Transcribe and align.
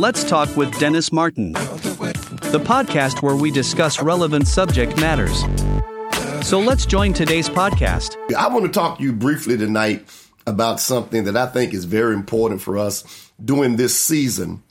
Let's 0.00 0.22
Talk 0.22 0.56
with 0.56 0.78
Dennis 0.78 1.10
Martin, 1.10 1.54
the 1.54 2.62
podcast 2.64 3.20
where 3.20 3.34
we 3.34 3.50
discuss 3.50 4.00
relevant 4.00 4.46
subject 4.46 4.96
matters. 5.00 5.42
So 6.46 6.60
let's 6.60 6.86
join 6.86 7.12
today's 7.12 7.48
podcast. 7.48 8.14
I 8.36 8.46
want 8.46 8.64
to 8.64 8.70
talk 8.70 8.98
to 8.98 9.02
you 9.04 9.12
briefly 9.12 9.56
tonight 9.56 10.06
about 10.46 10.78
something 10.78 11.24
that 11.24 11.36
I 11.36 11.46
think 11.46 11.74
is 11.74 11.84
very 11.84 12.14
important 12.14 12.62
for 12.62 12.78
us 12.78 13.32
during 13.44 13.74
this 13.74 13.98
season 13.98 14.62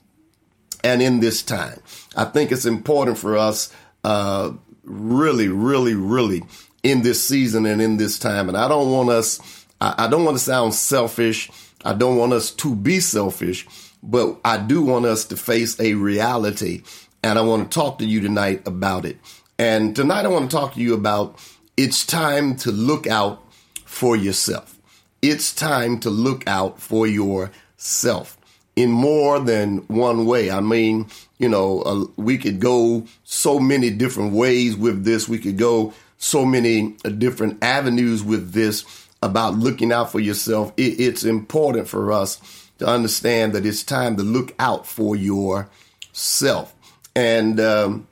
and 0.82 1.02
in 1.02 1.20
this 1.20 1.42
time. 1.42 1.78
I 2.16 2.24
think 2.24 2.50
it's 2.50 2.64
important 2.64 3.18
for 3.18 3.36
us, 3.36 3.70
uh, 4.04 4.52
really, 4.82 5.48
really, 5.48 5.94
really 5.94 6.42
in 6.82 7.02
this 7.02 7.22
season 7.22 7.66
and 7.66 7.82
in 7.82 7.98
this 7.98 8.18
time. 8.18 8.48
And 8.48 8.56
I 8.56 8.66
don't 8.66 8.90
want 8.90 9.10
us, 9.10 9.66
I, 9.78 10.06
I 10.06 10.08
don't 10.08 10.24
want 10.24 10.38
to 10.38 10.42
sound 10.42 10.72
selfish. 10.72 11.50
I 11.84 11.92
don't 11.92 12.16
want 12.16 12.32
us 12.32 12.50
to 12.50 12.74
be 12.74 12.98
selfish, 12.98 13.66
but 14.02 14.38
I 14.44 14.58
do 14.58 14.82
want 14.82 15.06
us 15.06 15.24
to 15.26 15.36
face 15.36 15.78
a 15.80 15.94
reality. 15.94 16.82
And 17.22 17.38
I 17.38 17.42
want 17.42 17.70
to 17.70 17.74
talk 17.78 17.98
to 17.98 18.06
you 18.06 18.20
tonight 18.20 18.66
about 18.66 19.04
it. 19.04 19.18
And 19.58 19.94
tonight 19.96 20.24
I 20.24 20.28
want 20.28 20.50
to 20.50 20.56
talk 20.56 20.74
to 20.74 20.80
you 20.80 20.94
about 20.94 21.38
it's 21.76 22.06
time 22.06 22.56
to 22.56 22.70
look 22.70 23.06
out 23.06 23.42
for 23.84 24.16
yourself. 24.16 24.78
It's 25.20 25.52
time 25.52 25.98
to 26.00 26.10
look 26.10 26.46
out 26.46 26.80
for 26.80 27.06
yourself 27.06 28.38
in 28.76 28.92
more 28.92 29.40
than 29.40 29.78
one 29.88 30.26
way. 30.26 30.50
I 30.50 30.60
mean, 30.60 31.08
you 31.38 31.48
know, 31.48 31.82
uh, 31.82 32.04
we 32.16 32.38
could 32.38 32.60
go 32.60 33.04
so 33.24 33.58
many 33.58 33.90
different 33.90 34.32
ways 34.32 34.76
with 34.76 35.04
this. 35.04 35.28
We 35.28 35.38
could 35.38 35.58
go 35.58 35.92
so 36.18 36.44
many 36.44 36.96
uh, 37.04 37.08
different 37.08 37.62
avenues 37.64 38.22
with 38.22 38.52
this 38.52 38.84
about 39.20 39.54
looking 39.54 39.92
out 39.92 40.12
for 40.12 40.20
yourself. 40.20 40.72
It, 40.76 41.00
it's 41.00 41.24
important 41.24 41.88
for 41.88 42.12
us 42.12 42.67
to 42.78 42.86
understand 42.86 43.52
that 43.52 43.66
it's 43.66 43.82
time 43.82 44.16
to 44.16 44.22
look 44.22 44.54
out 44.58 44.86
for 44.86 45.16
yourself. 45.16 46.74
And 47.14 47.60
um, 47.60 48.08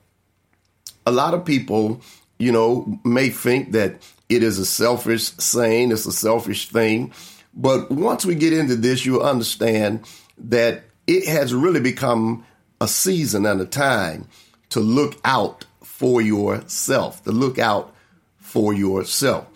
a 1.07 1.13
lot 1.13 1.35
of 1.35 1.45
people, 1.45 2.01
you 2.39 2.53
know, 2.53 2.99
may 3.05 3.29
think 3.29 3.73
that 3.73 4.03
it 4.29 4.43
is 4.43 4.59
a 4.59 4.67
selfish 4.67 5.23
saying, 5.39 5.93
it's 5.93 6.07
a 6.07 6.13
selfish 6.13 6.69
thing. 6.69 7.13
But 7.55 7.91
once 7.91 8.25
we 8.27 8.35
get 8.35 8.53
into 8.53 8.77
this, 8.77 9.07
you'll 9.07 9.23
understand 9.23 10.07
that 10.39 10.85
it 11.07 11.27
has 11.29 11.55
really 11.55 11.81
become 11.81 12.45
a 12.81 12.89
season 12.89 13.47
and 13.47 13.61
a 13.61 13.67
time 13.67 14.29
to 14.71 14.81
look 14.81 15.19
out 15.25 15.65
for 15.83 16.21
yourself, 16.21 17.23
to 17.25 17.33
look 17.33 17.59
out 17.59 17.95
for 18.39 18.75
yourself. 18.75 19.47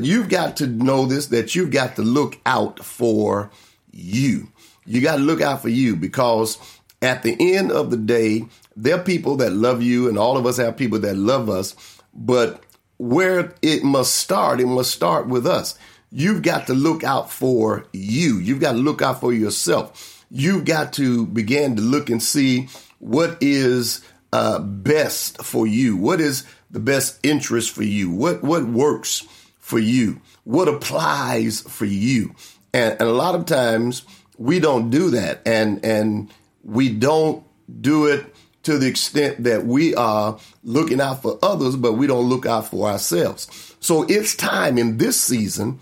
You've 0.00 0.28
got 0.28 0.58
to 0.58 0.66
know 0.66 1.06
this 1.06 1.26
that 1.26 1.54
you've 1.54 1.70
got 1.70 1.96
to 1.96 2.02
look 2.02 2.38
out 2.44 2.84
for 2.84 3.50
you. 3.92 4.48
You 4.86 5.00
got 5.00 5.16
to 5.16 5.22
look 5.22 5.40
out 5.40 5.62
for 5.62 5.68
you 5.68 5.96
because 5.96 6.58
at 7.02 7.22
the 7.22 7.36
end 7.56 7.72
of 7.72 7.90
the 7.90 7.96
day, 7.96 8.46
there 8.76 8.96
are 8.96 9.02
people 9.02 9.36
that 9.36 9.52
love 9.52 9.82
you, 9.82 10.08
and 10.08 10.18
all 10.18 10.36
of 10.36 10.46
us 10.46 10.56
have 10.56 10.76
people 10.76 10.98
that 11.00 11.16
love 11.16 11.48
us. 11.48 11.74
But 12.14 12.62
where 12.98 13.54
it 13.62 13.82
must 13.82 14.14
start, 14.16 14.60
it 14.60 14.66
must 14.66 14.90
start 14.90 15.26
with 15.26 15.46
us. 15.46 15.78
You've 16.10 16.42
got 16.42 16.66
to 16.66 16.74
look 16.74 17.04
out 17.04 17.30
for 17.30 17.86
you. 17.92 18.38
You've 18.38 18.60
got 18.60 18.72
to 18.72 18.78
look 18.78 19.00
out 19.00 19.20
for 19.20 19.32
yourself 19.32 20.20
you've 20.30 20.64
got 20.64 20.92
to 20.94 21.26
begin 21.26 21.76
to 21.76 21.82
look 21.82 22.08
and 22.08 22.22
see 22.22 22.68
what 22.98 23.36
is 23.40 24.02
uh, 24.32 24.60
best 24.60 25.42
for 25.42 25.66
you. 25.66 25.96
What 25.96 26.20
is 26.20 26.44
the 26.70 26.80
best 26.80 27.18
interest 27.22 27.72
for 27.72 27.82
you? 27.82 28.10
What 28.10 28.42
what 28.42 28.66
works 28.66 29.26
for 29.58 29.78
you? 29.78 30.20
What 30.44 30.68
applies 30.68 31.60
for 31.60 31.84
you? 31.84 32.34
And, 32.72 32.92
and 32.92 33.08
a 33.08 33.12
lot 33.12 33.34
of 33.34 33.46
times 33.46 34.04
we 34.38 34.60
don't 34.60 34.90
do 34.90 35.10
that, 35.10 35.40
and 35.46 35.84
and 35.84 36.32
we 36.62 36.88
don't 36.88 37.44
do 37.80 38.06
it 38.06 38.34
to 38.62 38.78
the 38.78 38.86
extent 38.86 39.44
that 39.44 39.64
we 39.64 39.94
are 39.94 40.38
looking 40.62 41.00
out 41.00 41.22
for 41.22 41.38
others, 41.42 41.76
but 41.76 41.94
we 41.94 42.06
don't 42.06 42.28
look 42.28 42.46
out 42.46 42.66
for 42.68 42.88
ourselves. 42.88 43.74
So 43.80 44.04
it's 44.08 44.34
time 44.34 44.76
in 44.76 44.98
this 44.98 45.18
season 45.20 45.80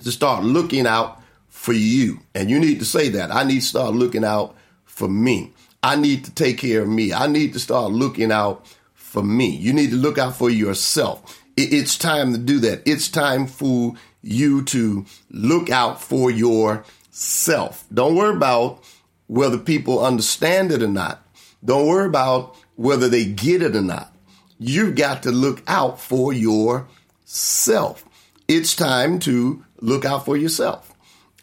to 0.00 0.12
start 0.12 0.44
looking 0.44 0.86
out 0.86 1.20
for 1.48 1.72
you. 1.72 2.20
And 2.34 2.48
you 2.48 2.60
need 2.60 2.78
to 2.78 2.84
say 2.84 3.08
that. 3.10 3.34
I 3.34 3.42
need 3.42 3.60
to 3.60 3.66
start 3.66 3.94
looking 3.94 4.24
out 4.24 4.54
for 4.84 5.08
me. 5.08 5.52
I 5.82 5.96
need 5.96 6.24
to 6.26 6.30
take 6.30 6.58
care 6.58 6.82
of 6.82 6.88
me. 6.88 7.12
I 7.12 7.26
need 7.26 7.52
to 7.54 7.58
start 7.58 7.90
looking 7.90 8.30
out 8.30 8.66
for 8.94 9.22
me. 9.22 9.50
You 9.50 9.72
need 9.72 9.90
to 9.90 9.96
look 9.96 10.18
out 10.18 10.36
for 10.36 10.50
yourself. 10.50 11.42
It's 11.56 11.98
time 11.98 12.32
to 12.32 12.38
do 12.38 12.60
that. 12.60 12.82
It's 12.86 13.08
time 13.08 13.46
for 13.46 13.94
you 14.26 14.62
to 14.64 15.06
look 15.30 15.70
out 15.70 16.00
for 16.00 16.30
yourself. 16.30 17.84
Don't 17.92 18.16
worry 18.16 18.36
about 18.36 18.82
whether 19.28 19.58
people 19.58 20.04
understand 20.04 20.72
it 20.72 20.82
or 20.82 20.88
not. 20.88 21.22
Don't 21.64 21.86
worry 21.86 22.06
about 22.06 22.56
whether 22.74 23.08
they 23.08 23.24
get 23.24 23.62
it 23.62 23.76
or 23.76 23.82
not. 23.82 24.12
You've 24.58 24.94
got 24.94 25.22
to 25.24 25.30
look 25.30 25.62
out 25.66 26.00
for 26.00 26.32
yourself. 26.32 28.04
It's 28.48 28.74
time 28.74 29.18
to 29.20 29.64
look 29.80 30.04
out 30.04 30.24
for 30.24 30.36
yourself. 30.36 30.92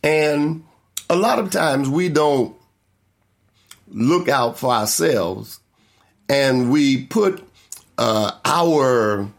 And 0.04 0.64
a 1.10 1.16
lot 1.16 1.40
of 1.40 1.52
times 1.52 1.90
we 1.90 2.10
don't 2.10 2.56
look 3.88 4.28
out 4.28 4.58
for 4.58 4.72
ourselves 4.72 5.60
and 6.28 6.72
we 6.72 7.06
put 7.06 7.48
uh, 7.98 8.32
our 8.44 9.30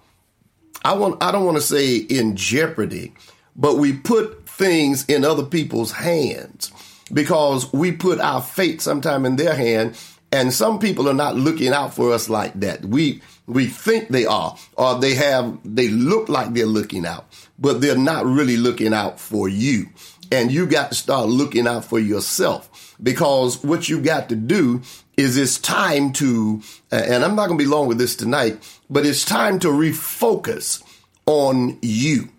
I 0.84 0.92
want 0.94 1.22
I 1.22 1.32
don't 1.32 1.44
want 1.44 1.56
to 1.56 1.62
say 1.62 1.96
in 1.96 2.36
jeopardy, 2.36 3.14
but 3.56 3.76
we 3.76 3.92
put 3.92 4.48
things 4.48 5.04
in 5.06 5.24
other 5.24 5.44
people's 5.44 5.92
hands 5.92 6.72
because 7.12 7.72
we 7.72 7.92
put 7.92 8.20
our 8.20 8.40
fate 8.40 8.80
sometime 8.80 9.26
in 9.26 9.36
their 9.36 9.54
hand 9.54 9.96
and 10.32 10.52
some 10.52 10.78
people 10.78 11.08
are 11.08 11.14
not 11.14 11.36
looking 11.36 11.72
out 11.72 11.94
for 11.94 12.12
us 12.12 12.28
like 12.28 12.58
that. 12.60 12.84
We 12.84 13.22
we 13.46 13.66
think 13.66 14.08
they 14.08 14.26
are 14.26 14.56
or 14.76 14.98
they 14.98 15.14
have 15.14 15.58
they 15.64 15.88
look 15.88 16.28
like 16.28 16.52
they're 16.52 16.66
looking 16.66 17.06
out, 17.06 17.26
but 17.58 17.80
they're 17.80 17.96
not 17.96 18.26
really 18.26 18.56
looking 18.56 18.92
out 18.92 19.20
for 19.20 19.48
you. 19.48 19.90
And 20.32 20.50
you 20.50 20.66
got 20.66 20.88
to 20.88 20.96
start 20.96 21.28
looking 21.28 21.68
out 21.68 21.84
for 21.84 22.00
yourself 22.00 22.96
because 23.02 23.62
what 23.62 23.88
you 23.88 24.00
got 24.00 24.28
to 24.30 24.36
do 24.36 24.82
is 25.16 25.36
it's 25.36 25.58
time 25.58 26.12
to, 26.14 26.60
and 26.90 27.24
I'm 27.24 27.36
not 27.36 27.46
going 27.46 27.58
to 27.58 27.64
be 27.64 27.70
long 27.70 27.86
with 27.86 27.98
this 27.98 28.16
tonight, 28.16 28.58
but 28.90 29.06
it's 29.06 29.24
time 29.24 29.60
to 29.60 29.68
refocus 29.68 30.82
on 31.26 31.78
you. 31.82 32.30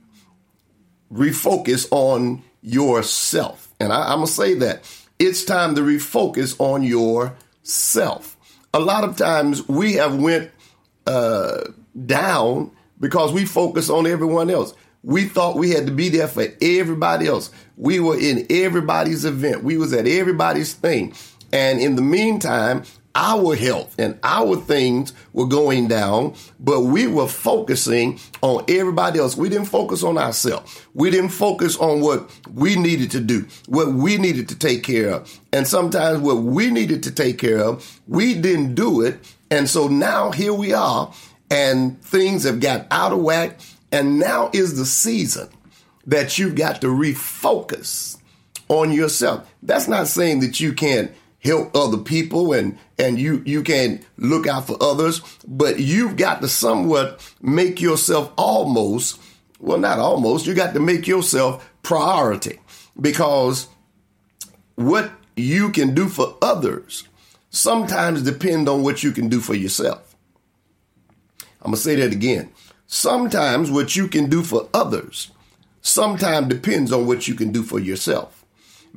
Refocus 1.11 1.87
on 1.91 2.43
yourself. 2.61 3.73
And 3.79 3.93
I, 3.93 4.11
am 4.11 4.19
going 4.19 4.27
to 4.27 4.33
say 4.33 4.53
that 4.55 4.83
it's 5.19 5.45
time 5.45 5.75
to 5.75 5.81
refocus 5.81 6.55
on 6.59 6.83
yourself. 6.83 8.37
A 8.73 8.79
lot 8.79 9.03
of 9.03 9.15
times 9.15 9.67
we 9.69 9.93
have 9.93 10.15
went 10.17 10.51
uh, 11.05 11.61
down 12.05 12.71
because 12.99 13.31
we 13.31 13.45
focus 13.45 13.89
on 13.89 14.07
everyone 14.07 14.49
else. 14.49 14.73
We 15.03 15.25
thought 15.25 15.55
we 15.55 15.69
had 15.69 15.85
to 15.85 15.91
be 15.91 16.09
there 16.09 16.27
for 16.27 16.47
everybody 16.61 17.27
else. 17.27 17.51
We 17.77 17.99
were 17.99 18.19
in 18.19 18.47
everybody's 18.49 19.23
event. 19.23 19.63
We 19.63 19.77
was 19.77 19.93
at 19.93 20.07
everybody's 20.07 20.73
thing. 20.73 21.13
And 21.53 21.79
in 21.79 21.95
the 21.95 22.01
meantime, 22.01 22.83
our 23.15 23.55
health 23.55 23.95
and 23.97 24.19
our 24.23 24.57
things 24.57 25.13
were 25.33 25.47
going 25.47 25.87
down, 25.87 26.35
but 26.59 26.81
we 26.81 27.07
were 27.07 27.27
focusing 27.27 28.19
on 28.41 28.65
everybody 28.67 29.19
else. 29.19 29.37
We 29.37 29.49
didn't 29.49 29.67
focus 29.67 30.03
on 30.03 30.17
ourselves. 30.17 30.85
We 30.93 31.09
didn't 31.09 31.29
focus 31.29 31.77
on 31.77 32.01
what 32.01 32.29
we 32.53 32.75
needed 32.75 33.11
to 33.11 33.21
do, 33.21 33.47
what 33.67 33.93
we 33.93 34.17
needed 34.17 34.49
to 34.49 34.59
take 34.59 34.83
care 34.83 35.09
of. 35.11 35.39
And 35.53 35.67
sometimes 35.67 36.19
what 36.19 36.37
we 36.37 36.69
needed 36.69 37.03
to 37.03 37.11
take 37.11 37.37
care 37.39 37.59
of, 37.59 38.01
we 38.07 38.35
didn't 38.35 38.75
do 38.75 39.01
it. 39.01 39.19
And 39.49 39.69
so 39.69 39.87
now 39.87 40.31
here 40.31 40.53
we 40.53 40.73
are, 40.73 41.13
and 41.49 42.01
things 42.01 42.43
have 42.43 42.59
got 42.59 42.87
out 42.91 43.13
of 43.13 43.19
whack 43.19 43.59
and 43.91 44.19
now 44.19 44.49
is 44.51 44.77
the 44.77 44.85
season 44.85 45.47
that 46.07 46.37
you've 46.37 46.55
got 46.55 46.81
to 46.81 46.87
refocus 46.87 48.17
on 48.67 48.91
yourself. 48.91 49.49
That's 49.63 49.87
not 49.87 50.07
saying 50.07 50.41
that 50.41 50.59
you 50.59 50.73
can't 50.73 51.11
help 51.45 51.75
other 51.75 51.97
people 51.97 52.51
and 52.53 52.77
and 52.97 53.19
you 53.19 53.41
you 53.45 53.61
can 53.63 54.03
look 54.17 54.47
out 54.47 54.67
for 54.67 54.77
others, 54.81 55.21
but 55.47 55.79
you've 55.79 56.17
got 56.17 56.41
to 56.41 56.47
somewhat 56.47 57.21
make 57.41 57.79
yourself 57.79 58.31
almost 58.35 59.19
well 59.59 59.77
not 59.77 59.99
almost, 59.99 60.45
you 60.45 60.53
got 60.53 60.73
to 60.73 60.79
make 60.79 61.07
yourself 61.07 61.71
priority 61.83 62.59
because 62.99 63.67
what 64.75 65.11
you 65.35 65.69
can 65.69 65.93
do 65.93 66.07
for 66.07 66.35
others 66.41 67.07
sometimes 67.49 68.21
depend 68.21 68.67
on 68.67 68.83
what 68.83 69.03
you 69.03 69.11
can 69.11 69.29
do 69.29 69.39
for 69.39 69.55
yourself. 69.55 70.15
I'm 71.61 71.71
going 71.71 71.75
to 71.75 71.81
say 71.81 71.95
that 71.95 72.13
again. 72.13 72.51
Sometimes 72.85 73.71
what 73.71 73.95
you 73.95 74.07
can 74.07 74.29
do 74.29 74.43
for 74.43 74.69
others 74.73 75.31
sometimes 75.81 76.47
depends 76.47 76.91
on 76.91 77.07
what 77.07 77.27
you 77.27 77.33
can 77.33 77.51
do 77.51 77.63
for 77.63 77.79
yourself. 77.79 78.45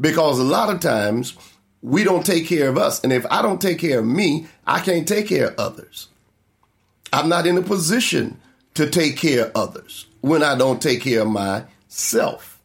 Because 0.01 0.39
a 0.39 0.45
lot 0.45 0.73
of 0.73 0.81
times 0.81 1.37
we 1.83 2.05
don't 2.05 2.27
take 2.27 2.47
care 2.47 2.69
of 2.69 2.79
us. 2.79 3.03
And 3.03 3.13
if 3.13 3.25
I 3.31 3.43
don't 3.43 3.61
take 3.61 3.79
care 3.79 4.01
of 4.01 4.07
me, 4.07 4.47
I 4.67 4.81
can't 4.81 5.07
take 5.07 5.29
care 5.29 5.49
of 5.49 5.59
others. 5.59 6.09
I'm 7.13 7.29
not 7.29 7.47
in 7.47 7.57
a 7.57 7.63
position 7.63 8.41
to 8.75 8.89
take 8.89 9.17
care 9.17 9.47
of 9.47 9.53
others 9.55 10.07
when 10.21 10.43
I 10.43 10.57
don't 10.57 10.83
take 10.83 11.03
care 11.03 11.23
of 11.23 11.29
myself. 11.29 12.61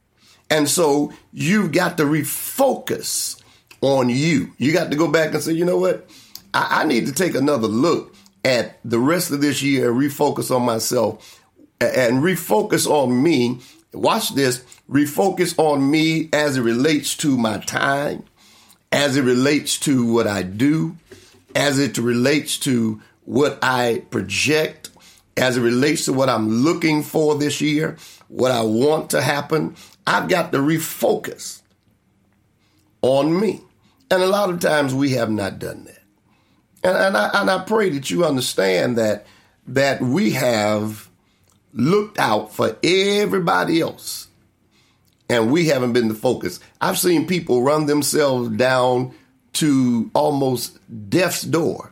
And 0.49 0.69
so 0.69 1.13
you've 1.31 1.71
got 1.71 1.97
to 1.97 2.03
refocus 2.03 3.41
on 3.81 4.09
you. 4.09 4.53
You 4.57 4.73
got 4.73 4.91
to 4.91 4.97
go 4.97 5.09
back 5.09 5.33
and 5.33 5.41
say, 5.41 5.53
you 5.53 5.65
know 5.65 5.77
what? 5.77 6.07
I, 6.53 6.81
I 6.81 6.83
need 6.85 7.07
to 7.07 7.13
take 7.13 7.35
another 7.35 7.67
look 7.67 8.15
at 8.45 8.79
the 8.83 8.99
rest 8.99 9.31
of 9.31 9.41
this 9.41 9.61
year 9.61 9.91
and 9.91 9.99
refocus 9.99 10.53
on 10.53 10.63
myself 10.63 11.41
and 11.79 12.23
refocus 12.23 12.87
on 12.87 13.21
me. 13.23 13.59
Watch 13.93 14.35
this. 14.35 14.63
Refocus 14.89 15.57
on 15.57 15.89
me 15.89 16.29
as 16.33 16.57
it 16.57 16.61
relates 16.61 17.15
to 17.17 17.37
my 17.37 17.57
time, 17.59 18.23
as 18.93 19.17
it 19.17 19.23
relates 19.23 19.79
to 19.79 20.05
what 20.05 20.27
I 20.27 20.43
do, 20.43 20.95
as 21.55 21.79
it 21.79 21.97
relates 21.97 22.59
to 22.59 23.01
what 23.25 23.57
I 23.63 24.03
project, 24.11 24.91
as 25.35 25.57
it 25.57 25.61
relates 25.61 26.05
to 26.05 26.13
what 26.13 26.29
I'm 26.29 26.47
looking 26.63 27.01
for 27.01 27.35
this 27.35 27.59
year, 27.59 27.97
what 28.27 28.51
I 28.51 28.61
want 28.61 29.09
to 29.09 29.21
happen. 29.21 29.75
I've 30.05 30.29
got 30.29 30.51
to 30.51 30.59
refocus 30.59 31.63
on 33.01 33.37
me. 33.39 33.61
And 34.11 34.21
a 34.21 34.27
lot 34.27 34.51
of 34.51 34.59
times 34.59 34.93
we 34.93 35.13
have 35.13 35.31
not 35.31 35.57
done 35.57 35.85
that. 35.85 36.03
And, 36.83 36.95
and, 36.95 37.17
I, 37.17 37.41
and 37.41 37.49
I 37.49 37.63
pray 37.63 37.89
that 37.89 38.11
you 38.11 38.23
understand 38.25 38.97
that 38.97 39.25
that 39.65 40.01
we 40.01 40.31
have 40.31 41.09
looked 41.73 42.19
out 42.19 42.53
for 42.53 42.77
everybody 42.83 43.79
else 43.79 44.27
and 45.29 45.51
we 45.51 45.67
haven't 45.67 45.93
been 45.93 46.07
the 46.07 46.15
focus. 46.15 46.59
I've 46.81 46.97
seen 46.97 47.27
people 47.27 47.63
run 47.63 47.85
themselves 47.85 48.49
down 48.49 49.13
to 49.53 50.09
almost 50.13 50.79
death's 51.09 51.43
door 51.43 51.91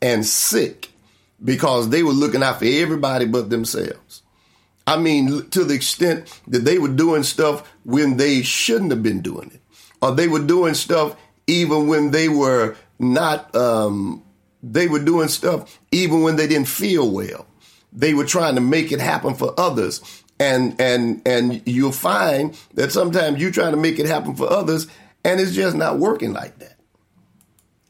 and 0.00 0.24
sick 0.24 0.90
because 1.42 1.88
they 1.88 2.02
were 2.02 2.12
looking 2.12 2.42
out 2.42 2.58
for 2.58 2.66
everybody 2.66 3.26
but 3.26 3.50
themselves. 3.50 4.22
I 4.86 4.96
mean, 4.96 5.50
to 5.50 5.64
the 5.64 5.74
extent 5.74 6.40
that 6.46 6.64
they 6.64 6.78
were 6.78 6.88
doing 6.88 7.22
stuff 7.22 7.70
when 7.84 8.16
they 8.16 8.42
shouldn't 8.42 8.90
have 8.90 9.02
been 9.02 9.20
doing 9.20 9.50
it, 9.52 9.60
or 10.00 10.14
they 10.14 10.28
were 10.28 10.38
doing 10.38 10.74
stuff 10.74 11.16
even 11.46 11.88
when 11.88 12.10
they 12.10 12.28
were 12.28 12.76
not, 12.98 13.54
um, 13.54 14.22
they 14.62 14.88
were 14.88 15.02
doing 15.02 15.28
stuff 15.28 15.78
even 15.92 16.22
when 16.22 16.36
they 16.36 16.46
didn't 16.46 16.68
feel 16.68 17.10
well. 17.10 17.46
They 17.92 18.14
were 18.14 18.24
trying 18.24 18.54
to 18.54 18.60
make 18.60 18.92
it 18.92 19.00
happen 19.00 19.34
for 19.34 19.52
others. 19.58 20.00
And, 20.40 20.80
and, 20.80 21.20
and 21.26 21.62
you'll 21.66 21.92
find 21.92 22.56
that 22.74 22.92
sometimes 22.92 23.40
you're 23.40 23.50
trying 23.50 23.72
to 23.72 23.76
make 23.76 23.98
it 23.98 24.06
happen 24.06 24.36
for 24.36 24.50
others 24.50 24.86
and 25.24 25.40
it's 25.40 25.54
just 25.54 25.76
not 25.76 25.98
working 25.98 26.32
like 26.32 26.58
that. 26.60 26.78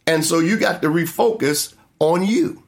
And 0.07 0.25
so 0.25 0.39
you 0.39 0.57
got 0.57 0.81
to 0.83 0.89
refocus 0.89 1.75
on 1.99 2.25
you. 2.25 2.63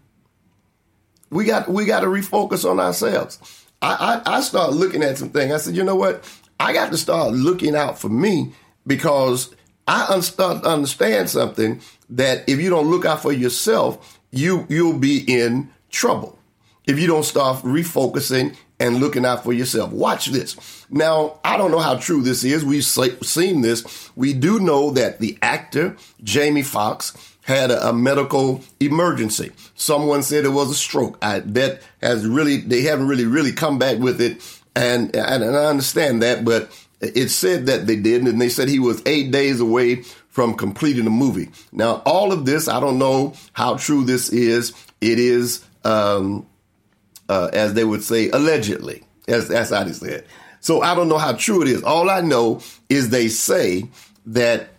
We 1.31 1.45
got 1.45 1.69
we 1.69 1.85
got 1.85 2.01
to 2.01 2.07
refocus 2.07 2.69
on 2.69 2.81
ourselves. 2.81 3.39
I, 3.81 4.21
I, 4.27 4.37
I 4.37 4.41
started 4.43 4.77
looking 4.77 5.03
at 5.03 5.17
some 5.17 5.31
things. 5.31 5.53
I 5.53 5.57
said, 5.57 5.77
you 5.77 5.85
know 5.85 5.97
what? 5.97 6.29
I 6.59 6.73
got 6.73 6.91
to 6.91 6.99
start 6.99 7.33
looking 7.33 7.75
out 7.75 7.99
for 7.99 8.11
me 8.11 8.53
because 8.87 9.55
I 9.89 10.07
un- 10.11 10.65
understand 10.65 11.31
something 11.31 11.81
that 12.11 12.49
if 12.49 12.61
you 12.61 12.69
don't 12.69 12.91
look 12.91 13.07
out 13.07 13.23
for 13.23 13.33
yourself, 13.33 14.21
you 14.31 14.67
you'll 14.69 14.99
be 14.99 15.19
in 15.21 15.71
trouble 15.89 16.39
if 16.87 16.99
you 16.99 17.07
don't 17.07 17.25
start 17.25 17.63
refocusing 17.63 18.57
and 18.81 18.99
looking 18.99 19.27
out 19.27 19.45
for 19.45 19.53
yourself. 19.53 19.93
Watch 19.93 20.27
this. 20.27 20.57
Now, 20.91 21.39
I 21.45 21.57
don't 21.57 21.71
know 21.71 21.79
how 21.79 21.97
true 21.97 22.23
this 22.23 22.43
is. 22.43 22.65
We've 22.65 22.85
seen 22.85 23.61
this. 23.61 24.11
We 24.17 24.33
do 24.33 24.59
know 24.59 24.91
that 24.93 25.21
the 25.21 25.39
actor 25.43 25.97
Jamie 26.25 26.63
Foxx 26.63 27.37
had 27.43 27.71
a, 27.71 27.91
a, 27.91 27.93
medical 27.93 28.63
emergency. 28.81 29.53
Someone 29.75 30.23
said 30.23 30.45
it 30.45 30.51
was 30.51 30.71
a 30.71 30.75
stroke. 30.75 31.19
I, 31.23 31.41
that 31.41 31.83
has 32.01 32.27
really, 32.27 32.59
they 32.59 32.83
haven't 32.83 33.09
really, 33.09 33.27
really 33.27 33.53
come 33.53 33.79
back 33.79 33.99
with 33.99 34.21
it. 34.21 34.43
And, 34.75 35.15
and, 35.15 35.43
and 35.43 35.57
I 35.57 35.67
understand 35.67 36.23
that, 36.23 36.45
but 36.45 36.71
it 37.01 37.29
said 37.29 37.67
that 37.67 37.87
they 37.87 37.97
didn't. 37.97 38.29
And 38.29 38.41
they 38.41 38.49
said 38.49 38.69
he 38.69 38.79
was 38.79 39.03
eight 39.05 39.31
days 39.31 39.61
away 39.61 40.03
from 40.29 40.55
completing 40.55 41.05
the 41.05 41.11
movie. 41.11 41.51
Now, 41.73 42.03
all 42.07 42.33
of 42.33 42.47
this, 42.47 42.69
I 42.69 42.79
don't 42.79 42.99
know 42.99 43.35
how 43.53 43.77
true 43.77 44.05
this 44.05 44.29
is. 44.31 44.73
It 45.01 45.19
is, 45.19 45.65
um, 45.85 46.47
uh, 47.31 47.49
as 47.53 47.75
they 47.75 47.85
would 47.85 48.03
say, 48.03 48.29
allegedly. 48.31 49.05
As, 49.29 49.47
that's 49.47 49.71
how 49.71 49.85
they 49.85 49.93
said. 49.93 50.25
So 50.59 50.83
I 50.83 50.97
don't 50.97 51.09
know 51.09 51.17
how 51.17 51.33
true 51.35 51.63
it 51.63 51.69
is. 51.69 51.85
All 51.85 52.11
I 52.11 52.21
know 52.21 52.61
is 52.89 53.11
they 53.11 53.29
say 53.29 53.85
that 54.27 54.71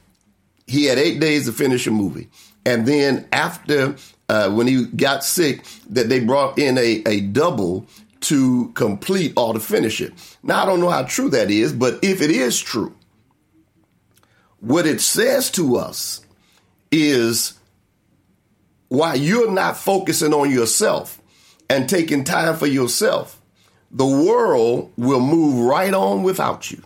he 0.68 0.86
had 0.86 0.98
eight 0.98 1.22
days 1.22 1.46
to 1.46 1.54
finish 1.54 1.88
a 1.88 1.92
movie. 1.92 2.28
And 2.66 2.86
then 2.86 3.26
after, 3.32 3.96
uh, 4.28 4.52
when 4.52 4.68
he 4.68 4.86
got 4.86 5.24
sick, 5.24 5.64
that 5.90 6.10
they 6.10 6.20
brought 6.20 6.60
in 6.60 6.78
a, 6.78 7.02
a 7.08 7.22
double 7.22 7.88
to 8.22 8.68
complete 8.74 9.34
or 9.38 9.54
to 9.54 9.60
finish 9.62 10.02
it. 10.02 10.14
Now, 10.44 10.64
I 10.64 10.66
don't 10.66 10.82
know 10.82 10.90
how 10.90 11.04
true 11.04 11.30
that 11.30 11.50
is, 11.50 11.72
but 11.72 12.00
if 12.04 12.22
it 12.22 12.32
is 12.32 12.60
true, 12.60 12.94
what 14.60 14.86
it 14.86 15.00
says 15.00 15.50
to 15.52 15.78
us 15.78 16.20
is 16.92 17.54
why 18.90 19.14
you're 19.14 19.52
not 19.52 19.78
focusing 19.78 20.34
on 20.34 20.52
yourself 20.52 21.21
and 21.72 21.88
taking 21.88 22.26
time 22.26 22.58
for 22.58 22.68
yourself, 22.68 23.42
the 23.90 24.06
world 24.06 24.92
will 24.98 25.22
move 25.22 25.66
right 25.66 25.94
on 25.94 26.22
without 26.22 26.70
you. 26.70 26.84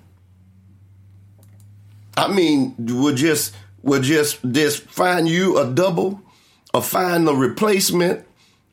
I 2.16 2.32
mean, 2.32 2.76
we'll 2.78 3.16
just 3.16 3.56
we'll 3.82 4.04
just 4.04 4.40
just 4.52 4.84
find 4.84 5.28
you 5.28 5.58
a 5.58 5.66
double 5.66 6.22
or 6.72 6.84
find 6.84 7.28
a 7.28 7.34
replacement 7.34 8.26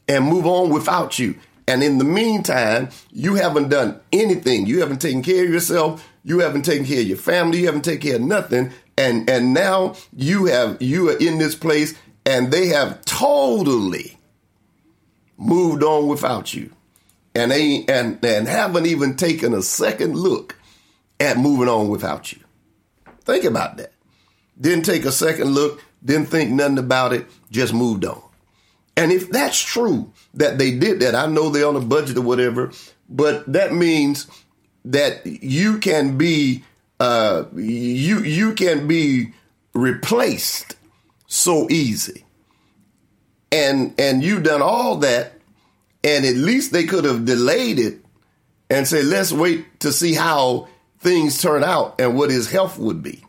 and 0.06 0.26
move 0.26 0.46
on 0.46 0.68
without 0.68 1.18
you. 1.18 1.34
And 1.66 1.82
in 1.82 1.96
the 1.96 2.04
meantime, 2.04 2.90
you 3.10 3.36
haven't 3.36 3.70
done 3.70 3.98
anything. 4.12 4.66
You 4.66 4.80
haven't 4.80 5.00
taken 5.00 5.22
care 5.22 5.44
of 5.44 5.50
yourself. 5.50 6.06
You 6.24 6.40
haven't 6.40 6.62
taken 6.62 6.84
care 6.84 7.00
of 7.00 7.06
your 7.06 7.16
family. 7.16 7.60
You 7.60 7.66
haven't 7.66 7.82
taken 7.82 8.02
care 8.02 8.16
of 8.16 8.22
nothing. 8.22 8.70
And 8.98 9.28
and 9.30 9.54
now 9.54 9.94
you 10.14 10.44
have 10.44 10.82
you 10.82 11.08
are 11.08 11.16
in 11.16 11.38
this 11.38 11.54
place 11.54 11.94
and 12.26 12.52
they 12.52 12.66
have 12.66 13.02
totally 13.06 14.18
moved 15.42 15.82
on 15.82 16.08
without 16.08 16.54
you. 16.54 16.70
And 17.34 17.50
they 17.50 17.84
and, 17.88 18.22
and 18.24 18.46
haven't 18.46 18.86
even 18.86 19.16
taken 19.16 19.54
a 19.54 19.62
second 19.62 20.16
look 20.16 20.56
at 21.18 21.38
moving 21.38 21.68
on 21.68 21.88
without 21.88 22.32
you. 22.32 22.40
Think 23.24 23.44
about 23.44 23.76
that. 23.78 23.92
Didn't 24.60 24.84
take 24.84 25.04
a 25.04 25.12
second 25.12 25.54
look, 25.54 25.82
didn't 26.04 26.26
think 26.26 26.50
nothing 26.50 26.78
about 26.78 27.12
it, 27.12 27.26
just 27.50 27.72
moved 27.72 28.04
on. 28.04 28.22
And 28.96 29.10
if 29.10 29.30
that's 29.30 29.58
true 29.58 30.12
that 30.34 30.58
they 30.58 30.76
did 30.76 31.00
that, 31.00 31.14
I 31.14 31.26
know 31.26 31.48
they're 31.48 31.66
on 31.66 31.76
a 31.76 31.80
budget 31.80 32.18
or 32.18 32.22
whatever, 32.22 32.70
but 33.08 33.50
that 33.50 33.72
means 33.72 34.26
that 34.84 35.24
you 35.24 35.78
can 35.78 36.18
be 36.18 36.64
uh, 37.00 37.44
you 37.54 38.20
you 38.20 38.54
can 38.54 38.86
be 38.86 39.32
replaced 39.74 40.76
so 41.26 41.68
easy. 41.70 42.24
And 43.50 43.94
and 43.98 44.22
you've 44.22 44.42
done 44.42 44.62
all 44.62 44.96
that, 44.98 45.31
and 46.04 46.24
at 46.24 46.34
least 46.34 46.72
they 46.72 46.84
could 46.84 47.04
have 47.04 47.24
delayed 47.24 47.78
it 47.78 47.98
and 48.70 48.88
say, 48.88 49.02
let's 49.02 49.32
wait 49.32 49.80
to 49.80 49.92
see 49.92 50.14
how 50.14 50.68
things 51.00 51.40
turn 51.40 51.62
out 51.62 52.00
and 52.00 52.16
what 52.16 52.30
his 52.30 52.50
health 52.50 52.78
would 52.78 53.02
be 53.02 53.24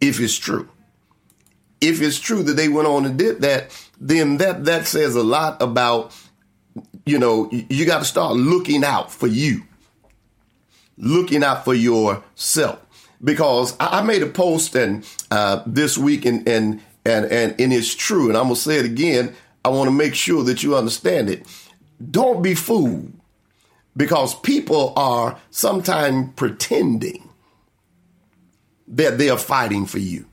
if 0.00 0.20
it's 0.20 0.36
true. 0.36 0.68
If 1.80 2.00
it's 2.02 2.18
true 2.18 2.42
that 2.42 2.54
they 2.54 2.68
went 2.68 2.88
on 2.88 3.04
and 3.04 3.18
did 3.18 3.42
that, 3.42 3.70
then 4.00 4.38
that 4.38 4.64
that 4.64 4.86
says 4.86 5.14
a 5.14 5.22
lot 5.22 5.60
about 5.62 6.14
you 7.04 7.18
know 7.18 7.50
you 7.50 7.84
got 7.84 7.98
to 7.98 8.04
start 8.04 8.34
looking 8.34 8.82
out 8.82 9.12
for 9.12 9.26
you, 9.26 9.62
looking 10.96 11.44
out 11.44 11.64
for 11.64 11.74
yourself. 11.74 12.82
Because 13.22 13.74
I, 13.80 14.02
made 14.02 14.22
a 14.22 14.26
post 14.26 14.74
and 14.74 15.06
uh, 15.30 15.62
this 15.66 15.96
week 15.96 16.26
and 16.26 16.46
and 16.48 16.82
and 17.04 17.26
and 17.26 17.60
and 17.60 17.72
it's 17.72 17.94
true, 17.94 18.28
and 18.28 18.36
I'm 18.36 18.44
gonna 18.44 18.56
say 18.56 18.78
it 18.78 18.84
again. 18.84 19.34
I 19.64 19.68
want 19.68 19.88
to 19.88 19.92
make 19.92 20.14
sure 20.14 20.44
that 20.44 20.62
you 20.62 20.76
understand 20.76 21.28
it. 21.28 21.46
Don't 22.10 22.42
be 22.42 22.54
fooled 22.54 23.12
because 23.96 24.34
people 24.40 24.92
are 24.96 25.38
sometimes 25.50 26.30
pretending 26.36 27.28
that 28.88 29.18
they 29.18 29.30
are 29.30 29.38
fighting 29.38 29.86
for 29.86 29.98
you. 29.98 30.26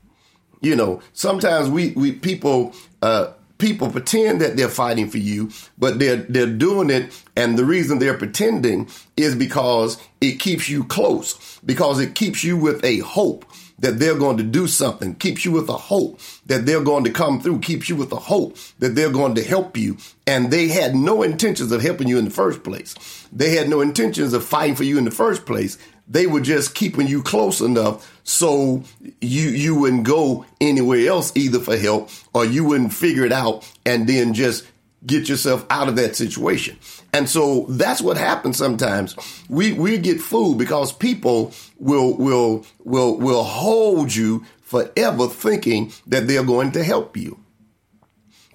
You 0.60 0.76
know, 0.76 1.02
sometimes 1.12 1.68
we, 1.68 1.90
we 1.92 2.12
people 2.12 2.74
uh, 3.02 3.32
people 3.58 3.90
pretend 3.90 4.40
that 4.40 4.56
they're 4.56 4.68
fighting 4.68 5.08
for 5.08 5.18
you, 5.18 5.50
but 5.78 5.98
they're 5.98 6.16
they're 6.16 6.46
doing 6.46 6.90
it, 6.90 7.22
and 7.36 7.58
the 7.58 7.64
reason 7.64 7.98
they're 7.98 8.16
pretending 8.16 8.88
is 9.16 9.34
because 9.34 9.98
it 10.20 10.38
keeps 10.38 10.68
you 10.68 10.84
close, 10.84 11.60
because 11.64 12.00
it 12.00 12.14
keeps 12.14 12.44
you 12.44 12.56
with 12.56 12.84
a 12.84 12.98
hope 12.98 13.44
that 13.78 13.98
they're 13.98 14.18
going 14.18 14.36
to 14.36 14.42
do 14.42 14.66
something, 14.66 15.14
keeps 15.14 15.44
you 15.44 15.50
with 15.50 15.68
a 15.68 15.76
hope 15.76 16.20
that 16.46 16.66
they're 16.66 16.82
going 16.82 17.04
to 17.04 17.10
come 17.10 17.40
through, 17.40 17.58
keeps 17.60 17.88
you 17.88 17.96
with 17.96 18.12
a 18.12 18.16
hope 18.16 18.56
that 18.78 18.94
they're 18.94 19.10
going 19.10 19.34
to 19.34 19.42
help 19.42 19.76
you. 19.76 19.96
And 20.26 20.50
they 20.50 20.68
had 20.68 20.94
no 20.94 21.22
intentions 21.22 21.72
of 21.72 21.82
helping 21.82 22.08
you 22.08 22.18
in 22.18 22.24
the 22.24 22.30
first 22.30 22.62
place. 22.62 22.94
They 23.32 23.56
had 23.56 23.68
no 23.68 23.80
intentions 23.80 24.32
of 24.32 24.44
fighting 24.44 24.76
for 24.76 24.84
you 24.84 24.98
in 24.98 25.04
the 25.04 25.10
first 25.10 25.44
place. 25.44 25.76
They 26.06 26.26
were 26.26 26.40
just 26.40 26.74
keeping 26.74 27.08
you 27.08 27.22
close 27.22 27.60
enough 27.60 28.10
so 28.24 28.84
you 29.20 29.48
you 29.48 29.74
wouldn't 29.74 30.04
go 30.04 30.44
anywhere 30.60 31.08
else 31.08 31.32
either 31.34 31.60
for 31.60 31.76
help 31.76 32.10
or 32.34 32.44
you 32.44 32.64
wouldn't 32.64 32.92
figure 32.92 33.24
it 33.24 33.32
out 33.32 33.70
and 33.86 34.06
then 34.06 34.34
just 34.34 34.66
get 35.06 35.28
yourself 35.28 35.66
out 35.70 35.88
of 35.88 35.96
that 35.96 36.16
situation. 36.16 36.78
And 37.14 37.30
so 37.30 37.66
that's 37.68 38.02
what 38.02 38.16
happens 38.16 38.56
sometimes. 38.56 39.14
We 39.48 39.72
we 39.72 39.98
get 39.98 40.20
fooled 40.20 40.58
because 40.58 40.92
people 40.92 41.52
will 41.78 42.16
will 42.16 42.66
will 42.82 43.16
will 43.16 43.44
hold 43.44 44.12
you 44.12 44.44
forever 44.62 45.28
thinking 45.28 45.92
that 46.08 46.26
they're 46.26 46.42
going 46.42 46.72
to 46.72 46.82
help 46.82 47.16
you. 47.16 47.38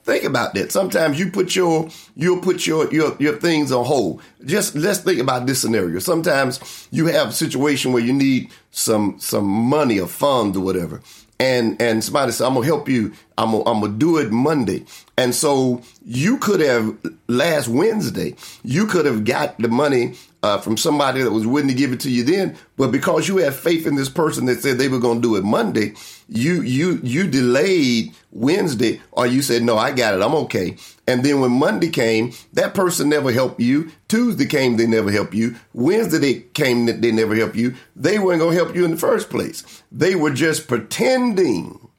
Think 0.04 0.26
about 0.26 0.56
that. 0.56 0.74
Sometimes 0.74 1.18
you 1.18 1.32
put 1.32 1.56
your 1.56 1.88
you'll 2.18 2.42
put 2.42 2.68
your 2.68 2.92
your 2.94 3.16
your 3.18 3.38
things 3.38 3.72
on 3.72 3.86
hold. 3.86 4.22
Just 4.44 4.76
let's 4.76 5.00
think 5.00 5.22
about 5.22 5.46
this 5.46 5.62
scenario. 5.62 6.00
Sometimes 6.00 6.88
you 6.92 7.06
have 7.06 7.30
a 7.30 7.32
situation 7.32 7.94
where 7.94 8.04
you 8.04 8.12
need 8.12 8.50
some 8.72 9.22
some 9.22 9.46
money 9.46 10.02
or 10.02 10.08
funds 10.08 10.58
or 10.58 10.66
whatever, 10.66 11.02
and 11.40 11.82
and 11.82 12.04
somebody 12.04 12.32
said, 12.32 12.46
"I'm 12.48 12.54
gonna 12.54 12.66
help 12.66 12.90
you. 12.90 13.14
I'm 13.38 13.52
gonna, 13.52 13.70
I'm 13.70 13.82
gonna 13.82 13.94
do 13.94 14.18
it 14.18 14.32
Monday." 14.32 14.86
And 15.18 15.34
so 15.34 15.82
you 16.06 16.38
could 16.38 16.60
have 16.60 16.98
last 17.28 17.68
Wednesday, 17.68 18.36
you 18.64 18.86
could 18.88 19.06
have 19.06 19.24
got 19.24 19.58
the 19.58 19.68
money 19.70 20.16
uh, 20.44 20.58
from 20.58 20.78
somebody 20.78 21.22
that 21.22 21.32
was 21.32 21.46
willing 21.46 21.68
to 21.68 21.74
give 21.74 21.92
it 21.92 22.00
to 22.02 22.10
you 22.10 22.24
then, 22.24 22.58
but 22.78 22.92
because 22.92 23.28
you 23.28 23.38
had 23.38 23.54
faith 23.54 23.86
in 23.86 23.96
this 23.96 24.10
person 24.10 24.46
that 24.46 24.62
said 24.62 24.78
they 24.78 24.88
were 24.88 25.00
going 25.00 25.22
to 25.22 25.28
do 25.28 25.36
it 25.36 25.44
Monday, 25.44 25.94
you 26.28 26.62
you 26.62 27.00
you 27.04 27.28
delayed 27.28 28.14
Wednesday, 28.32 29.02
or 29.12 29.28
you 29.28 29.42
said, 29.42 29.64
"No, 29.64 29.78
I 29.78 29.92
got 29.92 30.14
it. 30.14 30.22
I'm 30.22 30.36
okay." 30.36 30.78
And 31.10 31.26
then 31.26 31.42
when 31.42 31.54
Monday 31.54 31.90
came, 31.90 32.34
that 32.54 32.76
person 32.76 33.10
never 33.10 33.32
helped 33.32 33.60
you. 33.60 33.92
Tuesday 34.08 34.46
came, 34.46 34.78
they 34.78 34.86
never 34.86 35.12
helped 35.12 35.34
you. 35.34 35.56
Wednesday 35.74 36.20
they 36.20 36.40
came, 36.54 36.86
they 36.86 37.12
never 37.12 37.34
helped 37.34 37.56
you. 37.56 37.74
They 37.96 38.20
weren't 38.20 38.42
going 38.42 38.56
to 38.56 38.64
help 38.64 38.76
you 38.76 38.86
in 38.86 38.92
the 38.92 38.98
first 38.98 39.32
place. 39.32 39.82
They 39.92 40.14
were 40.14 40.30
just 40.30 40.68
pretending 40.68 41.90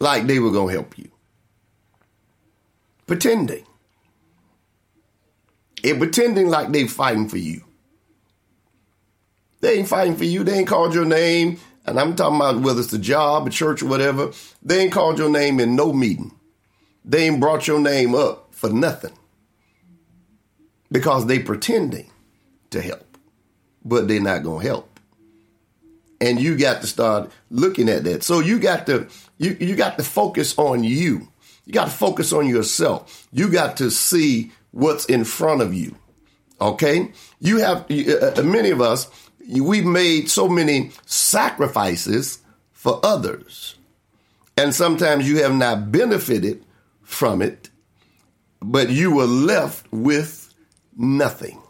like 0.00 0.26
they 0.26 0.38
were 0.38 0.52
going 0.52 0.68
to 0.68 0.72
help 0.72 0.96
you. 0.96 1.10
Pretending. 3.06 3.66
And 5.84 5.98
pretending 5.98 6.48
like 6.48 6.72
they 6.72 6.86
fighting 6.86 7.28
for 7.28 7.36
you. 7.36 7.62
They 9.60 9.80
ain't 9.80 9.88
fighting 9.88 10.16
for 10.16 10.24
you. 10.24 10.44
They 10.44 10.60
ain't 10.60 10.68
called 10.68 10.94
your 10.94 11.04
name. 11.04 11.60
And 11.84 12.00
I'm 12.00 12.16
talking 12.16 12.36
about 12.36 12.62
whether 12.62 12.80
it's 12.80 12.94
a 12.94 12.98
job, 12.98 13.46
a 13.46 13.50
church, 13.50 13.82
or 13.82 13.86
whatever. 13.86 14.32
They 14.62 14.80
ain't 14.80 14.92
called 14.92 15.18
your 15.18 15.28
name 15.28 15.60
in 15.60 15.76
no 15.76 15.92
meeting. 15.92 16.32
They 17.06 17.28
ain't 17.28 17.40
brought 17.40 17.66
your 17.66 17.80
name 17.80 18.14
up 18.14 18.48
for 18.52 18.68
nothing. 18.68 19.12
Because 20.90 21.26
they 21.26 21.38
pretending 21.38 22.10
to 22.70 22.82
help. 22.82 23.16
But 23.84 24.08
they're 24.08 24.20
not 24.20 24.42
gonna 24.42 24.62
help. 24.62 25.00
And 26.20 26.40
you 26.40 26.56
got 26.56 26.80
to 26.80 26.86
start 26.86 27.30
looking 27.50 27.88
at 27.88 28.04
that. 28.04 28.22
So 28.22 28.40
you 28.40 28.58
got 28.58 28.86
to 28.86 29.06
you, 29.38 29.56
you 29.60 29.76
got 29.76 29.98
to 29.98 30.04
focus 30.04 30.58
on 30.58 30.82
you. 30.82 31.28
You 31.64 31.72
got 31.72 31.86
to 31.86 31.90
focus 31.90 32.32
on 32.32 32.48
yourself. 32.48 33.28
You 33.32 33.50
got 33.50 33.76
to 33.78 33.90
see 33.90 34.52
what's 34.70 35.04
in 35.06 35.24
front 35.24 35.62
of 35.62 35.74
you. 35.74 35.96
Okay? 36.60 37.12
You 37.38 37.58
have 37.58 37.86
uh, 37.90 38.32
uh, 38.36 38.42
many 38.42 38.70
of 38.70 38.80
us 38.80 39.10
we've 39.48 39.84
made 39.84 40.28
so 40.30 40.48
many 40.48 40.90
sacrifices 41.06 42.40
for 42.72 43.00
others. 43.04 43.76
And 44.56 44.74
sometimes 44.74 45.28
you 45.28 45.42
have 45.42 45.54
not 45.54 45.92
benefited 45.92 46.64
from 47.06 47.40
it, 47.40 47.70
but 48.60 48.90
you 48.90 49.14
were 49.14 49.26
left 49.26 49.90
with 49.92 50.52
nothing. 50.96 51.62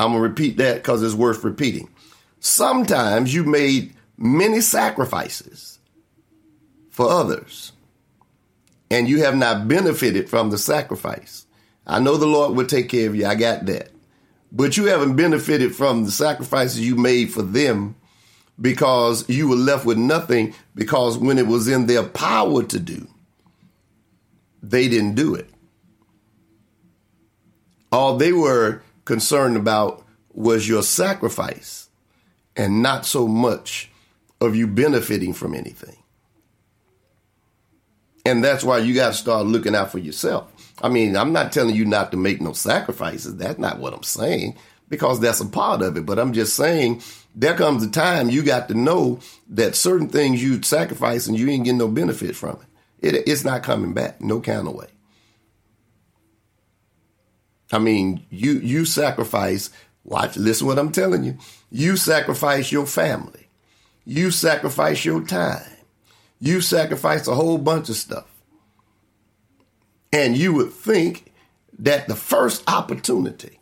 I'm 0.00 0.12
going 0.12 0.22
to 0.22 0.28
repeat 0.28 0.56
that 0.58 0.76
because 0.76 1.02
it's 1.02 1.14
worth 1.14 1.42
repeating. 1.42 1.90
Sometimes 2.38 3.34
you 3.34 3.42
made 3.42 3.94
many 4.16 4.60
sacrifices 4.60 5.80
for 6.90 7.10
others, 7.10 7.72
and 8.90 9.08
you 9.08 9.24
have 9.24 9.36
not 9.36 9.66
benefited 9.66 10.30
from 10.30 10.50
the 10.50 10.58
sacrifice. 10.58 11.44
I 11.84 11.98
know 11.98 12.16
the 12.16 12.26
Lord 12.26 12.56
will 12.56 12.66
take 12.66 12.88
care 12.88 13.08
of 13.08 13.16
you. 13.16 13.26
I 13.26 13.34
got 13.34 13.66
that. 13.66 13.90
But 14.52 14.76
you 14.76 14.84
haven't 14.84 15.16
benefited 15.16 15.74
from 15.74 16.04
the 16.04 16.12
sacrifices 16.12 16.80
you 16.80 16.94
made 16.94 17.32
for 17.32 17.42
them 17.42 17.96
because 18.60 19.28
you 19.28 19.48
were 19.48 19.56
left 19.56 19.84
with 19.84 19.98
nothing 19.98 20.54
because 20.74 21.18
when 21.18 21.38
it 21.38 21.46
was 21.46 21.68
in 21.68 21.86
their 21.86 22.04
power 22.04 22.62
to 22.62 22.78
do, 22.78 23.06
they 24.62 24.88
didn't 24.88 25.14
do 25.14 25.34
it. 25.34 25.48
All 27.90 28.16
they 28.16 28.32
were 28.32 28.82
concerned 29.04 29.56
about 29.56 30.04
was 30.32 30.68
your 30.68 30.82
sacrifice 30.82 31.88
and 32.56 32.82
not 32.82 33.06
so 33.06 33.26
much 33.26 33.90
of 34.40 34.54
you 34.54 34.66
benefiting 34.66 35.32
from 35.32 35.54
anything. 35.54 35.96
And 38.24 38.44
that's 38.44 38.62
why 38.62 38.78
you 38.78 38.94
got 38.94 39.08
to 39.08 39.14
start 39.14 39.46
looking 39.46 39.74
out 39.74 39.90
for 39.90 39.98
yourself. 39.98 40.52
I 40.82 40.88
mean, 40.88 41.16
I'm 41.16 41.32
not 41.32 41.50
telling 41.50 41.74
you 41.74 41.84
not 41.84 42.10
to 42.10 42.16
make 42.16 42.40
no 42.40 42.52
sacrifices. 42.52 43.36
That's 43.36 43.58
not 43.58 43.78
what 43.78 43.94
I'm 43.94 44.02
saying 44.02 44.56
because 44.88 45.20
that's 45.20 45.40
a 45.40 45.46
part 45.46 45.82
of 45.82 45.96
it. 45.96 46.04
But 46.04 46.18
I'm 46.18 46.32
just 46.32 46.54
saying 46.54 47.02
there 47.34 47.54
comes 47.54 47.82
a 47.82 47.90
time 47.90 48.30
you 48.30 48.42
got 48.42 48.68
to 48.68 48.74
know 48.74 49.20
that 49.48 49.76
certain 49.76 50.08
things 50.08 50.42
you 50.42 50.62
sacrifice 50.62 51.26
and 51.26 51.38
you 51.38 51.48
ain't 51.48 51.64
getting 51.64 51.78
no 51.78 51.88
benefit 51.88 52.36
from 52.36 52.56
it. 52.56 52.68
It 53.00 53.14
it's 53.28 53.44
not 53.44 53.62
coming 53.62 53.92
back, 53.92 54.20
no 54.20 54.40
kind 54.40 54.66
of 54.66 54.74
way. 54.74 54.88
I 57.72 57.78
mean, 57.78 58.24
you 58.30 58.52
you 58.52 58.84
sacrifice. 58.84 59.70
Watch, 60.04 60.36
listen 60.36 60.66
what 60.66 60.78
I'm 60.78 60.92
telling 60.92 61.24
you. 61.24 61.36
You 61.70 61.96
sacrifice 61.96 62.72
your 62.72 62.86
family. 62.86 63.48
You 64.06 64.30
sacrifice 64.30 65.04
your 65.04 65.22
time. 65.22 65.62
You 66.40 66.62
sacrifice 66.62 67.26
a 67.28 67.34
whole 67.34 67.58
bunch 67.58 67.90
of 67.90 67.96
stuff. 67.96 68.26
And 70.10 70.36
you 70.36 70.54
would 70.54 70.72
think 70.72 71.32
that 71.78 72.08
the 72.08 72.16
first 72.16 72.64
opportunity 72.68 73.60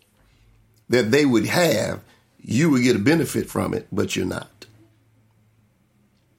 that 0.89 1.11
they 1.11 1.27
would 1.27 1.47
have, 1.47 2.03
you 2.39 2.71
would 2.71 2.85
get 2.85 2.95
a 2.95 3.01
benefit 3.01 3.51
from 3.51 3.75
it, 3.75 3.89
but 3.91 4.15
you're 4.15 4.25
not. 4.25 4.67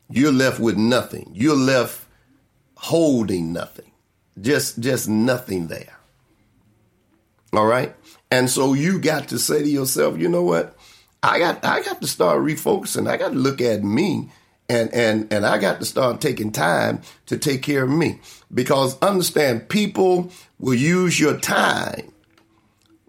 You're 0.10 0.32
left 0.32 0.60
with 0.60 0.78
nothing. 0.78 1.32
You're 1.34 1.58
left 1.58 2.07
holding 2.88 3.54
nothing. 3.54 3.92
Just 4.40 4.80
just 4.80 5.08
nothing 5.10 5.68
there. 5.68 5.98
All 7.54 7.66
right? 7.66 7.96
And 8.30 8.50
so 8.50 8.74
you 8.74 9.00
got 9.00 9.30
to 9.30 9.40
say 9.40 9.60
to 9.62 9.70
yourself, 9.70 10.18
you 10.18 10.30
know 10.30 10.44
what? 10.44 10.76
I 11.24 11.40
got 11.40 11.66
I 11.66 11.82
got 11.82 12.02
to 12.02 12.08
start 12.08 12.40
refocusing. 12.40 13.10
I 13.10 13.18
got 13.18 13.30
to 13.30 13.38
look 13.38 13.62
at 13.62 13.84
me 13.84 14.30
and 14.70 14.94
and 14.94 15.32
and 15.32 15.46
I 15.46 15.58
got 15.58 15.80
to 15.80 15.86
start 15.86 16.22
taking 16.22 16.52
time 16.52 17.02
to 17.28 17.38
take 17.38 17.62
care 17.62 17.84
of 17.84 17.90
me 17.90 18.20
because 18.54 18.98
understand 19.00 19.70
people 19.70 20.32
will 20.60 20.76
use 20.76 21.20
your 21.20 21.38
time 21.38 22.12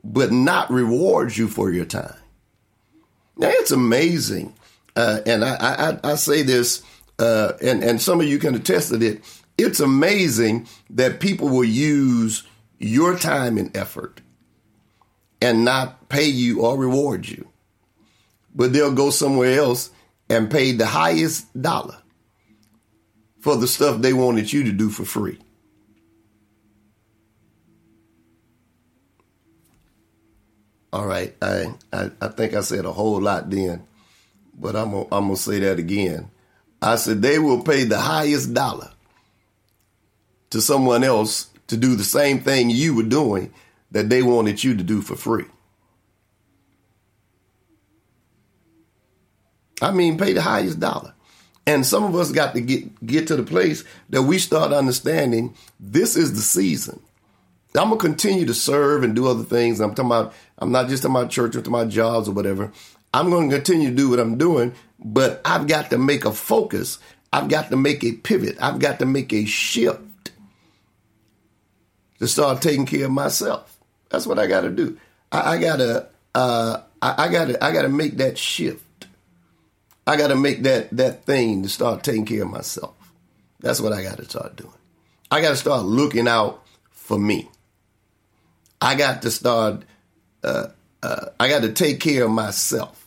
but 0.04 0.32
not 0.32 0.70
reward 0.70 1.37
you 1.37 1.49
for 1.49 1.70
your 1.70 1.85
time. 1.85 2.14
Now 3.37 3.50
it's 3.50 3.70
amazing, 3.70 4.54
uh, 4.97 5.20
and 5.26 5.44
I, 5.44 5.56
I, 5.61 6.12
I 6.12 6.14
say 6.14 6.42
this, 6.42 6.82
uh, 7.18 7.52
and 7.62 7.85
and 7.85 8.00
some 8.00 8.20
of 8.20 8.26
you 8.26 8.38
can 8.38 8.54
attest 8.54 8.90
to 8.90 9.04
it. 9.04 9.23
It's 9.58 9.80
amazing 9.80 10.68
that 10.90 11.18
people 11.18 11.48
will 11.48 11.64
use 11.64 12.44
your 12.78 13.18
time 13.18 13.58
and 13.58 13.76
effort 13.76 14.20
and 15.42 15.64
not 15.64 16.08
pay 16.08 16.26
you 16.26 16.62
or 16.62 16.78
reward 16.78 17.28
you, 17.28 17.48
but 18.54 18.72
they'll 18.72 18.94
go 18.94 19.10
somewhere 19.10 19.58
else 19.58 19.90
and 20.30 20.50
pay 20.50 20.72
the 20.72 20.86
highest 20.86 21.60
dollar 21.60 21.96
for 23.40 23.56
the 23.56 23.66
stuff 23.66 24.00
they 24.00 24.12
wanted 24.12 24.52
you 24.52 24.62
to 24.64 24.72
do 24.72 24.90
for 24.90 25.04
free. 25.04 25.38
All 30.92 31.04
right, 31.04 31.34
I, 31.42 31.74
I, 31.92 32.10
I 32.20 32.28
think 32.28 32.54
I 32.54 32.60
said 32.60 32.84
a 32.84 32.92
whole 32.92 33.20
lot 33.20 33.50
then, 33.50 33.86
but 34.54 34.76
I'm 34.76 34.92
gonna, 34.92 35.04
I'm 35.12 35.24
gonna 35.24 35.36
say 35.36 35.58
that 35.60 35.78
again. 35.78 36.30
I 36.80 36.96
said 36.96 37.20
they 37.20 37.38
will 37.38 37.62
pay 37.62 37.84
the 37.84 37.98
highest 37.98 38.54
dollar 38.54 38.90
to 40.50 40.61
someone 40.61 41.05
else 41.05 41.49
to 41.69 41.76
do 41.76 41.95
the 41.97 42.05
same 42.05 42.40
thing 42.40 42.71
you 42.71 42.95
were 42.95 43.02
doing 43.02 43.52
that 43.90 44.09
they 44.09 44.23
wanted 44.23 44.62
you 44.62 44.76
to 44.76 44.83
do 44.83 45.00
for 45.00 45.17
free. 45.17 45.45
I 49.81 49.93
mean, 49.93 50.19
pay 50.19 50.33
the 50.33 50.43
highest 50.43 50.81
dollar. 50.81 51.14
And 51.67 51.85
some 51.85 52.05
of 52.05 52.17
us 52.17 52.33
got 52.33 52.55
to 52.55 52.61
get 52.61 53.07
get 53.07 53.26
to 53.28 53.37
the 53.37 53.43
place 53.43 53.85
that 54.09 54.23
we 54.23 54.38
start 54.38 54.73
understanding 54.73 55.55
this 55.78 56.17
is 56.17 56.35
the 56.35 56.40
season. 56.40 57.00
I'm 57.76 57.90
gonna 57.90 57.97
continue 58.00 58.47
to 58.47 58.55
serve 58.55 59.02
and 59.02 59.14
do 59.14 59.28
other 59.28 59.45
things. 59.45 59.78
I'm 59.81 59.95
talking 59.95 60.11
about 60.11 60.35
I'm 60.59 60.73
not 60.73 60.88
just 60.88 61.02
talking 61.02 61.17
about 61.17 61.31
church 61.31 61.55
or 61.55 61.61
talking 61.61 61.75
about 61.75 61.90
jobs 61.90 62.26
or 62.26 62.33
whatever. 62.33 62.73
I'm 63.12 63.31
gonna 63.31 63.50
continue 63.50 63.90
to 63.90 63.95
do 63.95 64.09
what 64.09 64.19
I'm 64.19 64.38
doing, 64.38 64.75
but 64.99 65.43
I've 65.45 65.67
got 65.67 65.90
to 65.90 65.99
make 65.99 66.25
a 66.25 66.33
focus. 66.33 66.99
I've 67.33 67.49
got 67.49 67.69
to 67.69 67.76
make 67.76 68.02
a 68.02 68.12
pivot. 68.12 68.57
I've 68.61 68.78
got 68.78 68.99
to 69.00 69.07
make 69.07 69.35
a 69.35 69.45
shift 69.45 70.00
to 72.18 72.28
start 72.28 72.62
taking 72.62 72.87
care 72.87 73.06
of 73.06 73.12
myself. 73.12 73.78
That's 74.10 74.26
what 74.26 74.38
I 74.38 74.46
got 74.46 74.62
to 74.62 74.70
do. 74.70 74.98
I, 75.30 75.54
I 75.54 75.58
gotta 75.58 76.08
uh, 76.34 76.82
I, 77.02 77.26
I 77.26 77.28
gotta 77.32 77.64
I 77.64 77.72
gotta 77.72 77.88
make 77.88 78.16
that 78.18 78.38
shift. 78.38 79.06
I 80.06 80.16
got 80.16 80.28
to 80.28 80.37
make 80.37 80.62
that 80.62 80.88
that 80.96 81.25
thing 81.25 81.62
to 81.62 81.68
start 81.68 82.02
taking 82.02 82.25
care 82.25 82.42
of 82.42 82.50
myself. 82.50 82.94
That's 83.60 83.80
what 83.80 83.92
I 83.92 84.02
got 84.02 84.16
to 84.16 84.25
start 84.25 84.56
doing. 84.56 84.72
I 85.30 85.42
got 85.42 85.50
to 85.50 85.56
start 85.56 85.84
looking 85.84 86.26
out 86.26 86.64
for 86.90 87.18
me. 87.18 87.48
I 88.80 88.94
got 88.94 89.22
to 89.22 89.30
start. 89.30 89.82
Uh, 90.42 90.68
uh, 91.02 91.26
I 91.38 91.48
got 91.48 91.62
to 91.62 91.72
take 91.72 92.00
care 92.00 92.25
of 92.25 92.30
myself. 92.30 93.06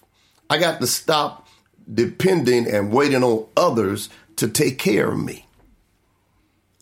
I 0.50 0.60
got 0.60 0.80
to 0.82 0.88
stop 0.88 1.48
depending 1.92 2.70
and 2.70 2.92
waiting 2.92 3.24
on 3.24 3.48
others 3.58 4.10
to 4.36 4.48
take 4.48 4.78
care 4.78 5.12
of 5.12 5.20
me. 5.20 5.48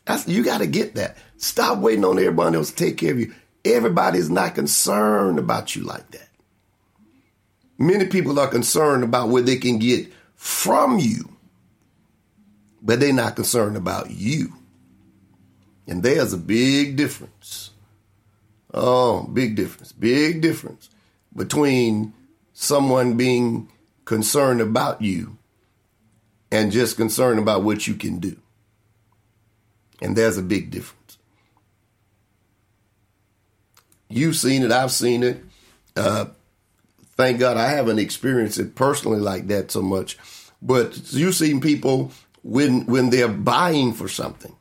That's, 0.05 0.27
you 0.27 0.43
got 0.43 0.57
to 0.57 0.67
get 0.67 0.95
that. 0.95 1.17
Stop 1.39 1.77
waiting 1.77 2.03
on 2.03 2.19
everybody 2.19 2.57
else 2.57 2.69
to 2.69 2.75
take 2.75 2.97
care 2.97 3.13
of 3.13 3.19
you. 3.19 3.33
Everybody's 3.63 4.29
not 4.29 4.55
concerned 4.55 5.39
about 5.39 5.73
you 5.73 5.83
like 5.83 6.11
that. 6.11 6.27
Many 7.77 8.07
people 8.07 8.37
are 8.41 8.47
concerned 8.49 9.05
about 9.05 9.29
what 9.29 9.45
they 9.45 9.55
can 9.55 9.79
get 9.79 10.11
from 10.35 10.99
you, 10.99 11.37
but 12.81 12.99
they're 12.99 13.13
not 13.13 13.37
concerned 13.37 13.77
about 13.77 14.11
you. 14.11 14.53
And 15.87 16.03
there's 16.03 16.33
a 16.33 16.37
big 16.37 16.97
difference. 16.97 17.71
Oh, 18.73 19.23
big 19.23 19.55
difference. 19.55 19.93
Big 19.93 20.41
difference 20.41 20.89
between 21.33 22.13
someone 22.51 23.15
being 23.15 23.71
concerned 24.03 24.59
about 24.59 25.01
you 25.01 25.37
and 26.51 26.73
just 26.73 26.97
concerned 26.97 27.39
about 27.39 27.63
what 27.63 27.87
you 27.87 27.93
can 27.93 28.19
do. 28.19 28.35
And 30.01 30.17
there's 30.17 30.37
a 30.37 30.43
big 30.43 30.69
difference. 30.69 30.98
You've 34.09 34.35
seen 34.35 34.63
it, 34.63 34.71
I've 34.71 34.91
seen 34.91 35.23
it. 35.23 35.43
Uh, 35.95 36.25
thank 37.15 37.39
God 37.39 37.57
I 37.57 37.67
haven't 37.67 37.99
experienced 37.99 38.59
it 38.59 38.75
personally 38.75 39.19
like 39.19 39.47
that 39.47 39.71
so 39.71 39.81
much. 39.81 40.17
But 40.61 41.13
you've 41.13 41.35
seen 41.35 41.61
people 41.61 42.11
when 42.43 42.85
when 42.85 43.11
they're 43.11 43.27
buying 43.27 43.93
for 43.93 44.07
something, 44.07 44.55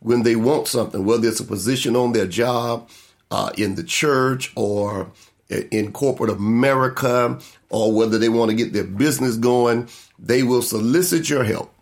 when 0.00 0.22
they 0.22 0.34
want 0.34 0.66
something, 0.66 1.04
whether 1.04 1.28
it's 1.28 1.40
a 1.40 1.44
position 1.44 1.94
on 1.94 2.12
their 2.12 2.26
job, 2.26 2.88
uh, 3.30 3.52
in 3.56 3.74
the 3.74 3.84
church, 3.84 4.52
or 4.56 5.12
in 5.48 5.92
corporate 5.92 6.30
America, 6.30 7.38
or 7.68 7.92
whether 7.92 8.18
they 8.18 8.28
want 8.28 8.50
to 8.50 8.56
get 8.56 8.72
their 8.72 8.84
business 8.84 9.36
going, 9.36 9.88
they 10.18 10.42
will 10.42 10.62
solicit 10.62 11.28
your 11.28 11.44
help, 11.44 11.72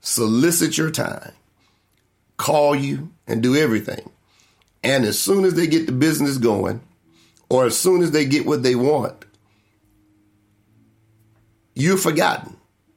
solicit 0.00 0.76
your 0.76 0.90
time, 0.90 1.32
call 2.36 2.74
you, 2.74 3.10
and 3.26 3.42
do 3.42 3.56
everything. 3.56 4.10
And 4.82 5.04
as 5.04 5.18
soon 5.18 5.44
as 5.44 5.54
they 5.54 5.66
get 5.66 5.86
the 5.86 5.92
business 5.92 6.38
going, 6.38 6.80
or 7.50 7.66
as 7.66 7.78
soon 7.78 8.02
as 8.02 8.10
they 8.10 8.24
get 8.24 8.46
what 8.46 8.62
they 8.62 8.74
want, 8.74 9.24
you're 11.74 11.96
forgotten. 11.96 12.56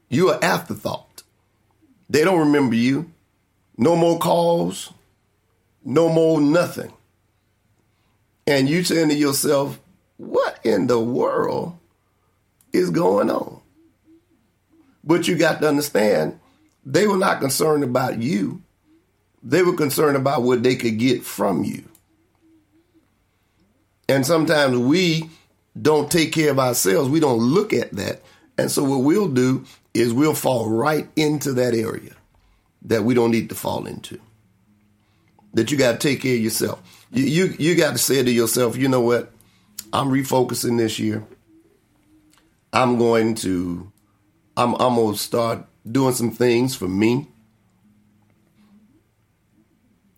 You're 0.10 0.36
an 0.36 0.44
afterthought. 0.44 1.24
They 2.10 2.24
don't 2.24 2.40
remember 2.40 2.76
you. 2.76 3.12
No 3.78 3.96
more 3.96 4.20
calls, 4.20 4.92
no 5.84 6.10
more 6.10 6.42
nothing. 6.42 6.92
And 8.46 8.70
you 8.70 8.84
saying 8.84 9.10
to 9.10 9.16
yourself, 9.16 9.80
what 10.18 10.60
in 10.64 10.88
the 10.88 11.00
world 11.00 11.78
is 12.74 12.90
going 12.90 13.30
on? 13.30 13.62
But 15.04 15.28
you 15.28 15.38
got 15.38 15.62
to 15.62 15.68
understand, 15.68 16.40
they 16.86 17.08
were 17.08 17.18
not 17.18 17.40
concerned 17.40 17.84
about 17.84 18.22
you. 18.22 18.62
They 19.43 19.63
were 19.63 19.75
concerned 19.75 20.17
about 20.17 20.43
what 20.43 20.63
they 20.63 20.75
could 20.75 20.98
get 21.00 21.24
from 21.24 21.63
you. 21.63 21.83
And 24.07 24.25
sometimes 24.25 24.77
we 24.77 25.29
don't 25.79 26.12
take 26.12 26.33
care 26.33 26.51
of 26.51 26.60
ourselves. 26.60 27.10
We 27.10 27.19
don't 27.19 27.39
look 27.39 27.74
at 27.74 27.91
that. 27.93 28.21
And 28.57 28.69
so 28.69 28.83
what 28.83 28.98
we'll 28.98 29.29
do 29.29 29.65
is 29.93 30.13
we'll 30.13 30.36
fall 30.36 30.69
right 30.69 31.07
into 31.15 31.53
that 31.53 31.74
area 31.74 32.13
that 32.83 33.03
we 33.03 33.13
don't 33.13 33.31
need 33.31 33.50
to 33.50 33.55
fall 33.55 33.86
into. 33.88 34.19
That 35.53 35.71
you 35.71 35.77
got 35.77 35.93
to 35.93 35.98
take 35.98 36.21
care 36.21 36.36
of 36.36 36.41
yourself. 36.41 37.07
You, 37.12 37.24
you, 37.24 37.55
you 37.57 37.75
got 37.75 37.91
to 37.91 37.98
say 37.98 38.24
to 38.24 38.31
yourself, 38.31 38.77
you 38.77 38.88
know 38.88 39.01
what? 39.01 39.31
I'm 39.93 40.10
refocusing 40.10 40.77
this 40.77 41.00
year. 41.00 41.24
I'm 42.74 42.98
going 42.98 43.36
to, 43.36 43.91
I'm, 44.55 44.75
I'm 44.75 44.95
going 44.95 45.13
to 45.13 45.19
start 45.19 45.65
doing 45.89 46.13
some 46.13 46.31
things 46.31 46.75
for 46.75 46.88
me. 46.88 47.27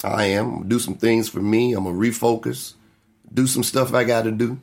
I 0.03 0.25
am. 0.25 0.67
Do 0.67 0.79
some 0.79 0.95
things 0.95 1.29
for 1.29 1.39
me. 1.39 1.73
I'm 1.73 1.85
to 1.85 1.91
refocus, 1.91 2.73
do 3.33 3.47
some 3.47 3.63
stuff 3.63 3.93
I 3.93 4.03
got 4.03 4.23
to 4.23 4.31
do. 4.31 4.59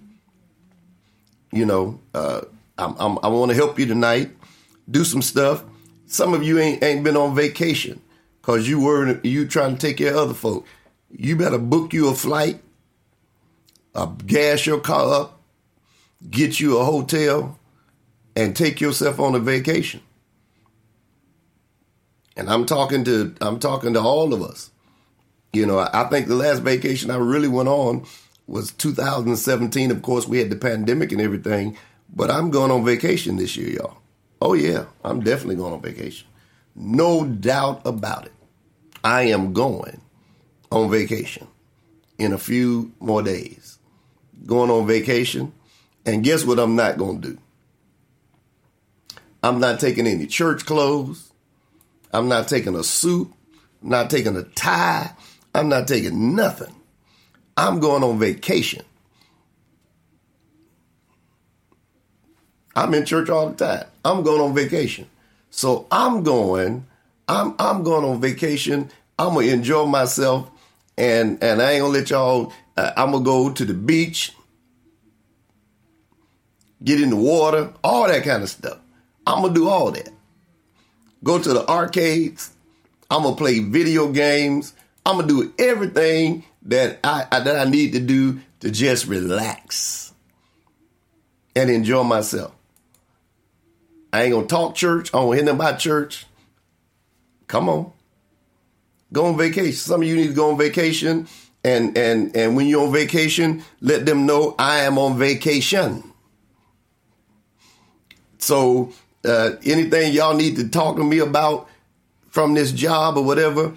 You 1.53 1.67
know, 1.67 2.01
uh, 2.14 2.43
I'm, 2.79 2.95
I'm, 2.99 3.19
i 3.23 3.29
want 3.29 3.51
to 3.51 3.57
help 3.57 3.79
you 3.79 3.87
tonight. 3.87 4.31
Do 4.91 5.05
some 5.05 5.23
stuff. 5.23 5.64
Some 6.07 6.35
of 6.35 6.43
you 6.43 6.59
ain't 6.59 6.83
ain't 6.83 7.05
been 7.05 7.17
on 7.17 7.35
vacation 7.35 8.01
because 8.41 8.69
you 8.69 8.81
were 8.81 9.21
you 9.23 9.47
trying 9.47 9.77
to 9.77 9.81
take 9.81 9.99
care 9.99 10.11
of 10.11 10.17
other 10.17 10.35
folk. 10.35 10.67
You 11.11 11.37
better 11.37 11.59
book 11.59 11.93
you 11.93 12.09
a 12.09 12.14
flight, 12.14 12.61
uh, 13.95 14.07
gas 14.07 14.67
your 14.67 14.81
car 14.81 15.12
up, 15.12 15.41
get 16.29 16.59
you 16.59 16.79
a 16.79 16.85
hotel, 16.85 17.59
and 18.35 18.57
take 18.57 18.81
yourself 18.81 19.21
on 19.21 19.35
a 19.35 19.38
vacation. 19.38 20.01
And 22.37 22.49
I'm 22.49 22.67
talking 22.67 23.05
to 23.05 23.35
I'm 23.41 23.59
talking 23.59 23.95
to 23.95 24.01
all 24.01 24.33
of 24.33 24.43
us. 24.43 24.70
You 25.53 25.67
know, 25.67 25.79
I 25.79 26.05
think 26.05 26.29
the 26.29 26.37
last 26.37 26.61
vacation 26.63 27.11
I 27.11 27.17
really 27.17 27.49
went 27.49 27.69
on 27.69 28.07
was 28.47 28.73
2017. 28.73 29.91
Of 29.91 30.03
course, 30.03 30.29
we 30.29 30.39
had 30.39 30.51
the 30.51 30.57
pandemic 30.57 31.13
and 31.13 31.21
everything, 31.21 31.77
but 32.15 32.31
I'm 32.31 32.51
going 32.51 32.71
on 32.71 32.85
vacation 32.85 33.37
this 33.37 33.57
year, 33.57 33.71
y'all. 33.71 33.99
Oh, 34.41 34.55
yeah, 34.55 34.87
I'm 35.05 35.21
definitely 35.21 35.57
going 35.57 35.73
on 35.73 35.83
vacation. 35.83 36.27
No 36.75 37.25
doubt 37.25 37.83
about 37.85 38.27
it. 38.27 38.33
I 39.03 39.23
am 39.23 39.53
going 39.53 40.01
on 40.71 40.91
vacation 40.91 41.47
in 42.19 42.33
a 42.33 42.39
few 42.39 42.93
more 43.01 43.23
days. 43.23 43.79
Going 44.47 44.71
on 44.71 44.87
vacation. 44.87 45.53
And 46.07 46.25
guess 46.25 46.45
what 46.45 46.59
I'm 46.59 46.77
not 46.77 46.97
going 46.97 47.21
to 47.21 47.29
do? 47.33 47.39
I'm 49.43 49.59
not 49.59 49.81
taking 49.81 50.07
any 50.07 50.27
church 50.27 50.65
clothes. 50.65 51.33
I'm 52.13 52.29
not 52.29 52.49
taking 52.49 52.77
a 52.77 52.85
suit. 52.85 53.31
I'm 53.83 53.89
not 53.89 54.11
taking 54.11 54.37
a 54.37 54.43
tie. 54.43 55.13
I'm 55.55 55.69
not 55.69 55.89
taking 55.89 56.35
nothing. 56.35 56.75
I'm 57.57 57.81
going 57.81 58.03
on 58.03 58.19
vacation. 58.19 58.83
I'm 62.75 62.95
in 62.95 63.05
church 63.05 63.29
all 63.29 63.51
the 63.51 63.57
time. 63.57 63.87
I'm 64.05 64.23
going 64.23 64.41
on 64.41 64.55
vacation. 64.55 65.09
So 65.51 65.87
I'm 65.91 66.23
going, 66.23 66.87
I'm 67.29 67.55
I'm 67.59 67.83
going 67.83 68.05
on 68.05 68.21
vacation. 68.21 68.91
I'm 69.19 69.35
gonna 69.35 69.49
enjoy 69.49 69.87
myself 69.87 70.51
and 70.97 71.43
and 71.43 71.61
I 71.61 71.73
ain't 71.73 71.83
gonna 71.83 71.93
let 71.93 72.11
y'all 72.11 72.53
uh, 72.77 72.93
I'm 72.97 73.13
gonna 73.13 73.25
go 73.25 73.53
to 73.53 73.65
the 73.65 73.75
beach, 73.75 74.33
get 76.83 77.01
in 77.01 77.11
the 77.11 77.17
water, 77.17 77.73
all 77.83 78.07
that 78.07 78.25
kind 78.25 78.43
of 78.43 78.49
stuff. 78.49 78.79
I'm 79.27 79.43
gonna 79.43 79.55
do 79.55 79.69
all 79.69 79.91
that. 79.91 80.09
Go 81.23 81.39
to 81.39 81.53
the 81.53 81.69
arcades. 81.69 82.53
I'm 83.11 83.25
gonna 83.25 83.37
play 83.37 83.59
video 83.59 84.11
games. 84.13 84.73
I'm 85.05 85.17
gonna 85.17 85.29
do 85.29 85.53
everything 85.59 86.45
that 86.63 87.01
I, 87.03 87.27
I 87.31 87.41
that 87.41 87.67
I 87.67 87.71
need 87.71 87.93
to 87.93 88.01
do 88.01 88.41
to 88.61 88.71
just 88.71 89.07
relax 89.07 90.13
and 91.57 91.71
enjoy 91.71 92.03
myself. 92.03 92.53
I 94.13 94.23
ain't 94.23 94.33
gonna 94.33 94.47
talk 94.47 94.75
church. 94.75 95.13
I 95.15 95.19
don't 95.19 95.35
hear 95.35 95.45
nothing 95.45 95.61
about 95.61 95.79
church. 95.79 96.27
Come 97.47 97.69
on. 97.69 97.93
Go 99.13 99.27
on 99.27 99.37
vacation. 99.37 99.73
Some 99.73 100.03
of 100.03 100.09
you 100.09 100.17
need 100.17 100.29
to 100.29 100.35
go 100.35 100.51
on 100.53 100.59
vacation. 100.59 101.27
And 101.63 101.97
and 101.97 102.35
and 102.37 102.57
when 102.57 102.67
you're 102.67 102.87
on 102.87 102.93
vacation, 102.93 103.63
let 103.81 104.07
them 104.07 104.27
know 104.27 104.55
I 104.59 104.81
am 104.81 104.99
on 104.99 105.19
vacation. 105.19 106.05
So 108.39 108.93
uh, 109.25 109.51
anything 109.65 110.13
y'all 110.13 110.35
need 110.35 110.57
to 110.57 110.69
talk 110.69 110.97
to 110.97 111.05
me 111.05 111.19
about 111.19 111.69
from 112.31 112.55
this 112.55 112.73
job 112.73 113.19
or 113.19 113.25
whatever, 113.25 113.75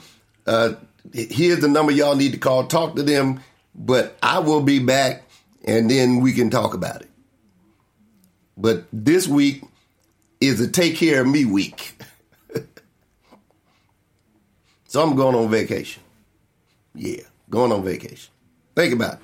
uh, 0.48 0.74
here's 1.14 1.60
the 1.60 1.68
number 1.68 1.92
y'all 1.92 2.16
need 2.16 2.34
to 2.34 2.38
call. 2.38 2.66
Talk 2.66 2.96
to 2.96 3.04
them, 3.04 3.42
but 3.74 4.18
I 4.22 4.40
will 4.40 4.62
be 4.62 4.80
back, 4.80 5.24
and 5.64 5.90
then 5.90 6.20
we 6.20 6.34
can 6.34 6.50
talk 6.50 6.74
about 6.74 7.02
it. 7.02 7.10
But 8.58 8.86
this 8.92 9.28
week, 9.28 9.64
is 10.44 10.60
a 10.60 10.68
take 10.68 10.98
care 10.98 11.22
of 11.22 11.28
me 11.28 11.46
week. 11.46 11.96
so 14.88 15.02
I'm 15.02 15.16
going 15.16 15.36
on 15.36 15.50
vacation. 15.50 16.04
Yeah, 16.94 17.22
going 17.50 17.72
on 17.72 17.84
vacation. 17.84 18.32
Think 18.76 18.94
about 18.94 19.14
it. 19.14 19.20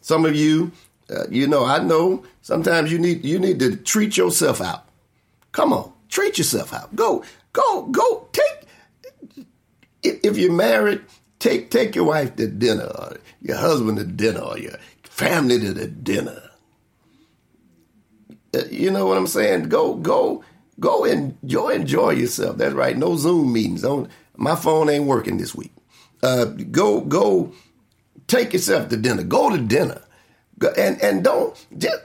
Some 0.00 0.24
of 0.24 0.34
you, 0.34 0.72
uh, 1.10 1.24
you 1.30 1.46
know, 1.46 1.64
I 1.64 1.82
know 1.82 2.24
sometimes 2.40 2.90
you 2.90 2.98
need 2.98 3.24
you 3.24 3.38
need 3.38 3.58
to 3.60 3.76
treat 3.76 4.16
yourself 4.16 4.60
out. 4.60 4.84
Come 5.52 5.72
on, 5.72 5.92
treat 6.08 6.38
yourself 6.38 6.72
out. 6.72 6.96
Go, 6.96 7.24
go, 7.52 7.82
go. 7.86 8.28
Take 8.32 8.57
if 10.22 10.36
you're 10.36 10.52
married, 10.52 11.02
take 11.38 11.70
take 11.70 11.94
your 11.94 12.04
wife 12.04 12.36
to 12.36 12.46
dinner, 12.46 12.84
or 12.84 13.16
your 13.40 13.56
husband 13.56 13.98
to 13.98 14.04
dinner, 14.04 14.40
or 14.40 14.58
your 14.58 14.78
family 15.02 15.58
to 15.60 15.72
the 15.72 15.86
dinner 15.86 16.48
uh, 18.54 18.64
you 18.70 18.90
know 18.90 19.06
what 19.06 19.18
I'm 19.18 19.26
saying? 19.26 19.68
Go, 19.68 19.94
go, 19.94 20.42
go 20.80 21.04
and 21.04 21.36
enjoy, 21.42 22.10
yourself. 22.10 22.56
That's 22.56 22.74
right. 22.74 22.96
No 22.96 23.16
Zoom 23.16 23.52
meetings. 23.52 23.82
Don't, 23.82 24.10
my 24.36 24.56
phone 24.56 24.88
ain't 24.88 25.04
working 25.04 25.36
this 25.36 25.54
week. 25.54 25.72
Uh, 26.22 26.46
go, 26.46 27.00
go, 27.02 27.52
take 28.26 28.52
yourself 28.52 28.88
to 28.88 28.96
dinner. 28.96 29.22
Go 29.22 29.50
to 29.50 29.58
dinner, 29.62 30.02
and 30.76 31.00
and 31.00 31.22
don't. 31.22 31.54
Just, 31.76 32.00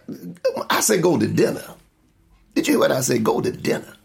I 0.69 0.81
say 0.81 0.99
go 0.99 1.17
to 1.17 1.27
dinner. 1.27 1.63
Did 2.53 2.67
you 2.67 2.73
hear 2.73 2.79
what 2.79 2.91
I 2.91 3.01
said? 3.01 3.23
Go 3.23 3.41
to 3.41 3.51
dinner. 3.51 3.95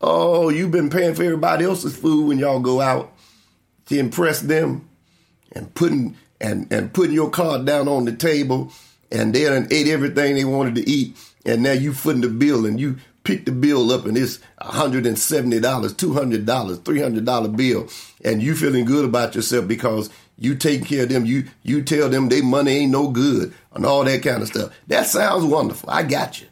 Oh, 0.00 0.48
you've 0.48 0.70
been 0.70 0.90
paying 0.90 1.14
for 1.14 1.24
everybody 1.24 1.64
else's 1.64 1.96
food 1.96 2.28
when 2.28 2.38
y'all 2.38 2.60
go 2.60 2.80
out 2.80 3.12
to 3.86 3.98
impress 3.98 4.40
them 4.40 4.88
and 5.52 5.74
putting 5.74 6.16
and, 6.40 6.72
and 6.72 6.92
putting 6.92 7.14
your 7.14 7.30
card 7.30 7.64
down 7.64 7.88
on 7.88 8.04
the 8.04 8.12
table 8.12 8.72
and 9.10 9.34
they 9.34 9.44
done 9.44 9.66
ate 9.70 9.88
everything 9.88 10.36
they 10.36 10.44
wanted 10.44 10.76
to 10.76 10.88
eat 10.88 11.16
and 11.44 11.62
now 11.62 11.72
you 11.72 11.92
footing 11.92 12.20
the 12.20 12.28
bill 12.28 12.64
and 12.64 12.78
you 12.78 12.96
pick 13.24 13.44
the 13.44 13.52
bill 13.52 13.90
up 13.90 14.06
and 14.06 14.16
it's 14.16 14.38
$170, 14.60 15.60
$200, 15.60 16.44
$300 16.44 17.56
bill 17.56 17.88
and 18.24 18.42
you 18.42 18.54
feeling 18.54 18.84
good 18.84 19.04
about 19.04 19.34
yourself 19.34 19.66
because 19.66 20.10
you 20.38 20.54
take 20.54 20.86
care 20.86 21.02
of 21.02 21.08
them. 21.08 21.24
You 21.24 21.44
you 21.64 21.82
tell 21.82 22.08
them 22.08 22.28
they 22.28 22.40
money 22.40 22.70
ain't 22.72 22.92
no 22.92 23.08
good 23.08 23.52
and 23.72 23.84
all 23.84 24.04
that 24.04 24.22
kind 24.22 24.42
of 24.42 24.48
stuff. 24.48 24.72
That 24.86 25.06
sounds 25.06 25.44
wonderful. 25.44 25.90
I 25.90 26.04
got 26.04 26.40
you. 26.40 26.46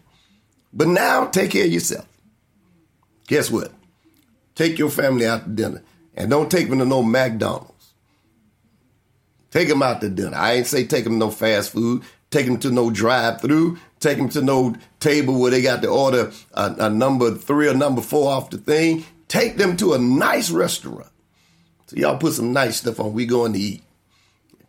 But 0.73 0.89
now 0.89 1.27
take 1.27 1.53
care 1.53 1.65
of 1.65 1.73
yourself. 1.73 2.07
Guess 3.27 3.51
what? 3.51 3.73
Take 4.55 4.79
your 4.79 4.91
family 4.91 5.27
out 5.27 5.45
to 5.45 5.51
dinner 5.51 5.83
and 6.15 6.31
don't 6.31 6.51
take 6.51 6.69
them 6.69 6.79
to 6.79 6.85
no 6.85 7.03
McDonald's. 7.03 7.93
Take 9.51 9.69
them 9.69 9.83
out 9.83 10.01
to 10.01 10.09
dinner. 10.09 10.37
I 10.37 10.55
ain't 10.55 10.67
say 10.67 10.87
take 10.87 11.05
them 11.05 11.19
no 11.19 11.31
fast 11.31 11.73
food. 11.73 12.03
Take 12.31 12.47
them 12.47 12.59
to 12.59 12.71
no 12.71 12.91
drive 12.91 13.41
through. 13.41 13.79
Take 14.01 14.19
them 14.19 14.29
to 14.31 14.43
no 14.43 14.77
table 15.01 15.41
where 15.41 15.51
they 15.51 15.63
got 15.63 15.83
to 15.83 15.89
order 15.89 16.33
a, 16.53 16.75
a 16.79 16.91
number 16.91 17.35
three 17.35 17.69
or 17.69 17.75
number 17.75 18.03
four 18.03 18.33
off 18.33 18.51
the 18.51 18.59
thing. 18.59 19.05
Take 19.29 19.57
them 19.57 19.77
to 19.79 19.95
a 19.95 19.99
nice 19.99 20.51
restaurant 20.51 21.11
so 21.87 21.97
y'all 21.97 22.19
put 22.19 22.35
some 22.35 22.53
nice 22.53 22.79
stuff 22.79 23.01
on. 23.01 23.13
We 23.13 23.27
going 23.27 23.53
to 23.53 23.59
eat. 23.59 23.83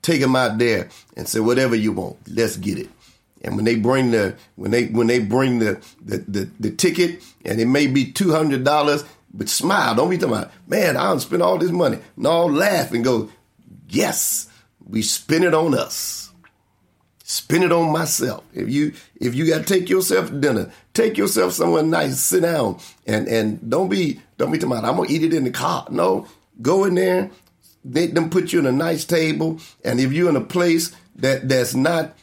Take 0.01 0.21
them 0.21 0.35
out 0.35 0.57
there 0.57 0.89
and 1.15 1.27
say 1.27 1.39
whatever 1.39 1.75
you 1.75 1.91
want. 1.91 2.17
Let's 2.29 2.57
get 2.57 2.77
it. 2.77 2.89
And 3.41 3.55
when 3.55 3.65
they 3.65 3.75
bring 3.75 4.11
the 4.11 4.35
when 4.55 4.71
they 4.71 4.87
when 4.87 5.07
they 5.07 5.19
bring 5.19 5.59
the 5.59 5.83
the, 6.03 6.17
the, 6.19 6.49
the 6.59 6.71
ticket 6.71 7.23
and 7.45 7.59
it 7.59 7.67
may 7.67 7.87
be 7.87 8.11
two 8.11 8.31
hundred 8.31 8.63
dollars, 8.63 9.03
but 9.33 9.49
smile. 9.49 9.95
Don't 9.95 10.09
be 10.09 10.17
talking 10.17 10.35
about 10.35 10.51
man. 10.67 10.97
I 10.97 11.03
don't 11.03 11.19
spend 11.19 11.41
all 11.41 11.57
this 11.57 11.71
money. 11.71 11.99
No, 12.15 12.45
laugh 12.45 12.91
and 12.91 13.03
go. 13.03 13.29
Yes, 13.89 14.49
we 14.85 15.01
spend 15.01 15.43
it 15.43 15.53
on 15.53 15.73
us. 15.73 16.31
Spend 17.23 17.63
it 17.65 17.71
on 17.71 17.91
myself. 17.91 18.43
If 18.53 18.69
you 18.69 18.93
if 19.17 19.35
you 19.35 19.47
got 19.47 19.59
to 19.59 19.73
take 19.73 19.89
yourself 19.89 20.29
to 20.29 20.39
dinner, 20.39 20.71
take 20.93 21.17
yourself 21.17 21.53
somewhere 21.53 21.83
nice, 21.83 22.19
sit 22.19 22.41
down, 22.41 22.79
and 23.05 23.27
and 23.27 23.69
don't 23.69 23.89
be 23.89 24.19
don't 24.37 24.51
be 24.51 24.57
talking 24.57 24.77
about 24.77 24.89
I'm 24.89 24.95
gonna 24.97 25.09
eat 25.09 25.23
it 25.23 25.33
in 25.33 25.43
the 25.43 25.51
car. 25.51 25.87
No, 25.91 26.27
Go 26.61 26.85
in 26.85 26.95
there, 26.95 27.29
make 27.83 28.13
them 28.13 28.29
put 28.29 28.51
you 28.51 28.59
in 28.59 28.65
a 28.65 28.71
nice 28.71 29.05
table, 29.05 29.59
and 29.83 29.99
if 29.99 30.11
you're 30.11 30.29
in 30.29 30.35
a 30.35 30.41
place 30.41 30.95
that 31.15 31.47
that's 31.47 31.75
not 31.75 32.15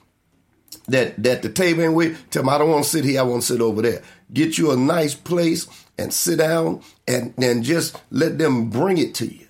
that 0.89 1.23
that 1.23 1.43
the 1.43 1.49
table 1.49 1.83
ain't 1.83 1.95
with, 1.95 2.31
tell 2.31 2.43
them 2.43 2.51
I 2.51 2.59
don't 2.59 2.71
want 2.71 2.85
to 2.85 2.91
sit 2.91 3.05
here, 3.05 3.21
I 3.21 3.25
want 3.25 3.43
to 3.43 3.47
sit 3.47 3.61
over 3.61 3.83
there. 3.83 4.03
Get 4.33 4.59
you 4.59 4.71
a 4.71 4.77
nice 4.77 5.15
place 5.15 5.67
and 5.99 6.13
sit 6.13 6.39
down 6.39 6.83
and 7.07 7.35
and 7.39 7.65
just 7.65 8.01
let 8.11 8.39
them 8.39 8.71
bring 8.71 8.99
it 8.99 9.15
to 9.17 9.27
you. 9.27 9.47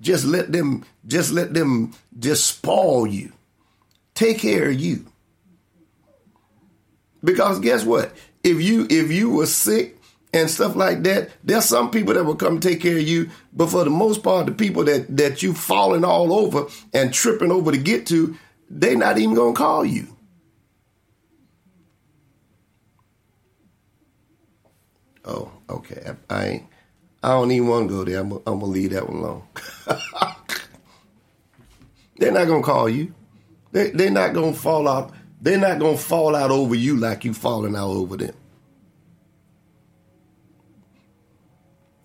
Just 0.00 0.24
let 0.24 0.52
them 0.52 0.84
just 1.06 1.32
let 1.32 1.54
them 1.54 1.94
just 2.18 2.46
spoil 2.46 3.06
you. 3.06 3.32
Take 4.14 4.38
care 4.38 4.68
of 4.68 4.80
you. 4.80 5.06
Because 7.22 7.60
guess 7.60 7.84
what? 7.84 8.12
If 8.44 8.60
you 8.60 8.86
if 8.90 9.10
you 9.10 9.30
were 9.30 9.46
sick 9.46 9.98
and 10.32 10.50
stuff 10.50 10.76
like 10.76 11.02
that. 11.04 11.30
There's 11.44 11.64
some 11.64 11.90
people 11.90 12.14
that 12.14 12.24
will 12.24 12.36
come 12.36 12.60
take 12.60 12.80
care 12.80 12.96
of 12.96 13.02
you, 13.02 13.30
but 13.52 13.70
for 13.70 13.84
the 13.84 13.90
most 13.90 14.22
part, 14.22 14.46
the 14.46 14.52
people 14.52 14.84
that 14.84 15.16
that 15.16 15.42
you 15.42 15.54
falling 15.54 16.04
all 16.04 16.32
over 16.32 16.66
and 16.92 17.12
tripping 17.12 17.50
over 17.50 17.72
to 17.72 17.78
get 17.78 18.06
to, 18.08 18.36
they 18.70 18.94
not 18.94 19.18
even 19.18 19.34
gonna 19.34 19.54
call 19.54 19.84
you. 19.84 20.06
Oh, 25.28 25.52
okay. 25.70 26.14
I, 26.30 26.34
I. 26.34 26.64
I 27.22 27.30
don't 27.30 27.50
even 27.50 27.68
want 27.68 27.88
to 27.88 27.94
go 27.94 28.04
there. 28.04 28.20
I'm, 28.20 28.32
I'm 28.32 28.60
gonna 28.60 28.66
leave 28.66 28.90
that 28.92 29.08
one 29.08 29.18
alone. 29.18 29.42
they're 32.16 32.32
not 32.32 32.46
gonna 32.46 32.62
call 32.62 32.88
you. 32.88 33.12
They 33.72 33.90
they're 33.90 34.10
not 34.10 34.34
gonna 34.34 34.52
fall 34.54 34.86
out. 34.88 35.12
They're 35.40 35.58
not 35.58 35.80
gonna 35.80 35.98
fall 35.98 36.36
out 36.36 36.52
over 36.52 36.76
you 36.76 36.96
like 36.96 37.24
you 37.24 37.34
falling 37.34 37.74
out 37.74 37.90
over 37.90 38.16
them. 38.16 38.34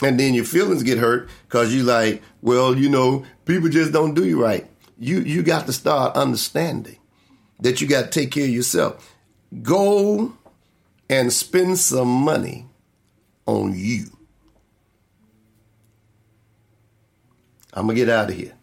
And 0.02 0.20
then 0.20 0.34
your 0.34 0.46
feelings 0.46 0.84
get 0.84 0.98
hurt 0.98 1.30
because 1.48 1.74
you 1.74 1.84
like, 1.84 2.22
well, 2.42 2.78
you 2.78 2.90
know, 2.90 3.24
people 3.46 3.70
just 3.70 3.94
don't 3.94 4.16
do 4.16 4.26
you 4.26 4.42
right. 4.42 4.68
You 4.98 5.20
you 5.20 5.44
got 5.44 5.68
to 5.68 5.74
start 5.74 6.16
understanding 6.16 6.98
that 7.60 7.82
you 7.82 7.88
got 7.88 8.06
to 8.06 8.10
take 8.10 8.32
care 8.32 8.46
of 8.46 8.50
yourself. 8.50 9.16
Go 9.62 10.34
and 11.08 11.32
spend 11.32 11.78
some 11.78 12.08
money 12.10 12.68
on 13.46 13.74
you. 13.78 14.06
I'm 17.74 17.88
gonna 17.88 17.96
get 17.96 18.10
out 18.10 18.30
of 18.30 18.36
here. 18.36 18.54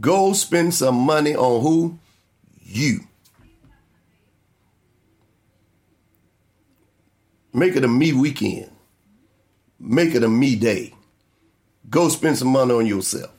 Go 0.00 0.32
spend 0.32 0.74
some 0.74 0.96
money 0.96 1.34
on 1.34 1.62
who? 1.62 1.98
You. 2.62 3.00
Make 7.52 7.76
it 7.76 7.84
a 7.84 7.88
me 7.88 8.12
weekend. 8.12 8.70
Make 9.80 10.14
it 10.14 10.22
a 10.22 10.28
me 10.28 10.56
day. 10.56 10.94
Go 11.88 12.08
spend 12.08 12.36
some 12.36 12.48
money 12.48 12.72
on 12.74 12.86
yourself. 12.86 13.30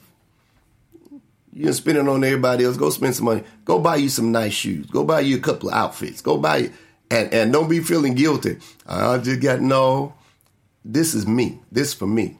You 1.54 1.66
can 1.66 1.74
spend 1.74 1.98
it 1.98 2.08
on 2.08 2.24
everybody 2.24 2.64
else. 2.64 2.78
Go 2.78 2.90
spend 2.90 3.16
some 3.16 3.26
money. 3.26 3.44
Go 3.66 3.80
buy 3.80 3.98
you 3.98 4.10
some 4.10 4.32
nice 4.32 4.54
shoes. 4.54 4.86
Go 4.88 5.04
buy 5.04 5.20
you 5.22 5.38
a 5.38 5.42
couple 5.42 5.70
of 5.70 5.76
outfits. 5.76 6.22
Go 6.22 6.38
buy 6.38 6.72
and 7.12 7.34
and 7.34 7.52
don't 7.52 7.70
be 7.70 7.82
feeling 7.82 8.16
guilty. 8.16 8.58
I 8.88 9.18
just 9.18 9.42
got 9.42 9.62
no. 9.62 10.14
This 10.92 11.14
is 11.14 11.28
me. 11.28 11.60
This 11.72 11.94
for 11.94 12.08
me. 12.08 12.40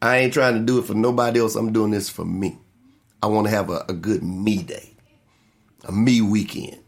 I 0.00 0.18
ain't 0.18 0.32
trying 0.32 0.54
to 0.54 0.60
do 0.60 0.78
it 0.78 0.84
for 0.84 0.94
nobody 0.94 1.40
else. 1.40 1.56
I'm 1.56 1.72
doing 1.72 1.90
this 1.90 2.08
for 2.08 2.24
me. 2.24 2.58
I 3.22 3.26
want 3.26 3.46
to 3.46 3.50
have 3.50 3.70
a, 3.70 3.84
a 3.88 3.92
good 3.92 4.22
me 4.22 4.62
day, 4.62 4.94
a 5.84 5.90
me 5.90 6.20
weekend 6.20 6.78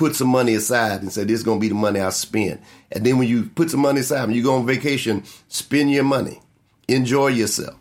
put 0.00 0.16
some 0.16 0.28
money 0.28 0.54
aside 0.54 1.02
and 1.02 1.12
say 1.12 1.24
this 1.24 1.40
is 1.40 1.44
going 1.44 1.58
to 1.58 1.60
be 1.60 1.68
the 1.68 1.74
money 1.74 2.00
I 2.00 2.08
spend. 2.08 2.62
And 2.90 3.04
then 3.04 3.18
when 3.18 3.28
you 3.28 3.50
put 3.50 3.70
some 3.70 3.80
money 3.80 4.00
aside, 4.00 4.24
when 4.24 4.34
you 4.34 4.42
go 4.42 4.54
on 4.54 4.64
vacation, 4.64 5.24
spend 5.48 5.92
your 5.92 6.04
money. 6.04 6.40
Enjoy 6.88 7.26
yourself. 7.26 7.76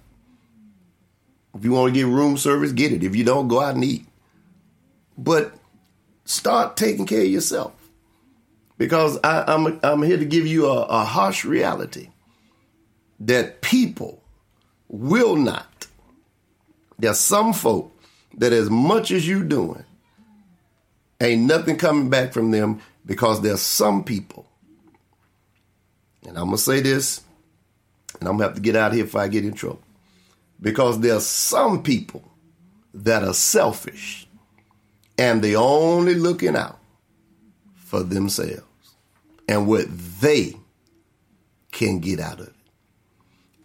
If 1.56 1.64
you 1.64 1.72
want 1.72 1.94
to 1.94 1.98
get 1.98 2.08
room 2.08 2.36
service, 2.36 2.74
get 2.74 2.92
it. 2.92 3.06
If 3.06 3.16
you 3.16 3.24
don't, 3.24 3.48
go 3.48 3.62
out 3.62 3.76
and 3.76 3.86
eat. 3.86 4.06
But 5.18 5.54
start 6.26 6.76
taking 6.76 7.06
care 7.06 7.22
of 7.22 7.28
yourself. 7.28 7.72
Because 8.78 9.18
I, 9.24 9.54
am 9.54 9.68
I'm, 9.68 9.80
I'm 9.82 10.04
here 10.04 10.18
to 10.18 10.26
give 10.26 10.46
you 10.46 10.66
a, 10.66 10.82
a 10.82 11.06
harsh 11.06 11.46
reality 11.46 12.10
that 13.20 13.62
people 13.62 14.22
will 14.88 15.36
not. 15.36 15.88
There's 16.98 17.20
some 17.20 17.54
folk 17.54 17.92
that 18.38 18.54
as 18.54 18.70
much 18.70 19.12
as 19.12 19.28
you 19.28 19.44
doing, 19.44 19.86
Ain't 21.22 21.42
nothing 21.42 21.78
coming 21.78 22.10
back 22.10 22.32
from 22.32 22.52
them 22.52 22.82
because 23.06 23.42
there's 23.42 23.62
some 23.62 24.04
people, 24.04 24.46
and 26.26 26.38
I'm 26.38 26.52
to 26.52 26.58
say 26.58 26.80
this, 26.80 27.22
and 28.20 28.30
I'm 28.30 28.38
to 28.38 28.46
have 28.46 28.56
to 28.56 28.62
get 28.62 28.78
out 28.78 28.92
of 28.92 28.96
here 28.96 29.06
if 29.06 29.16
I 29.16 29.28
get 29.28 29.44
in 29.44 29.54
trouble. 29.54 29.82
Because 30.62 31.00
there's 31.00 31.26
some 31.26 31.84
people 31.84 32.24
that 32.94 33.24
are 33.24 33.34
selfish 33.34 34.28
and 35.18 35.42
they 35.42 35.56
only 35.56 36.16
looking 36.16 36.56
out 36.56 36.80
for 37.76 38.04
themselves 38.04 38.64
and 39.48 39.68
what 39.68 39.86
they 40.22 40.56
can 41.72 42.00
get 42.00 42.20
out 42.20 42.40
of 42.42 42.48
it. 42.48 42.54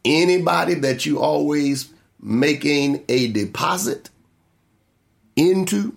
Anybody 0.05 0.75
that 0.75 1.07
you 1.07 1.21
always 1.21 1.93
making 2.21 3.05
a 3.09 3.29
deposit 3.29 4.11
into 5.37 5.97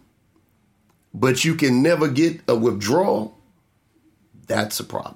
but 1.14 1.44
you 1.44 1.56
can 1.56 1.82
never 1.82 2.08
get 2.08 2.42
a 2.48 2.56
withdrawal, 2.56 3.36
that's 4.46 4.80
a 4.80 4.84
problem. 4.84 5.16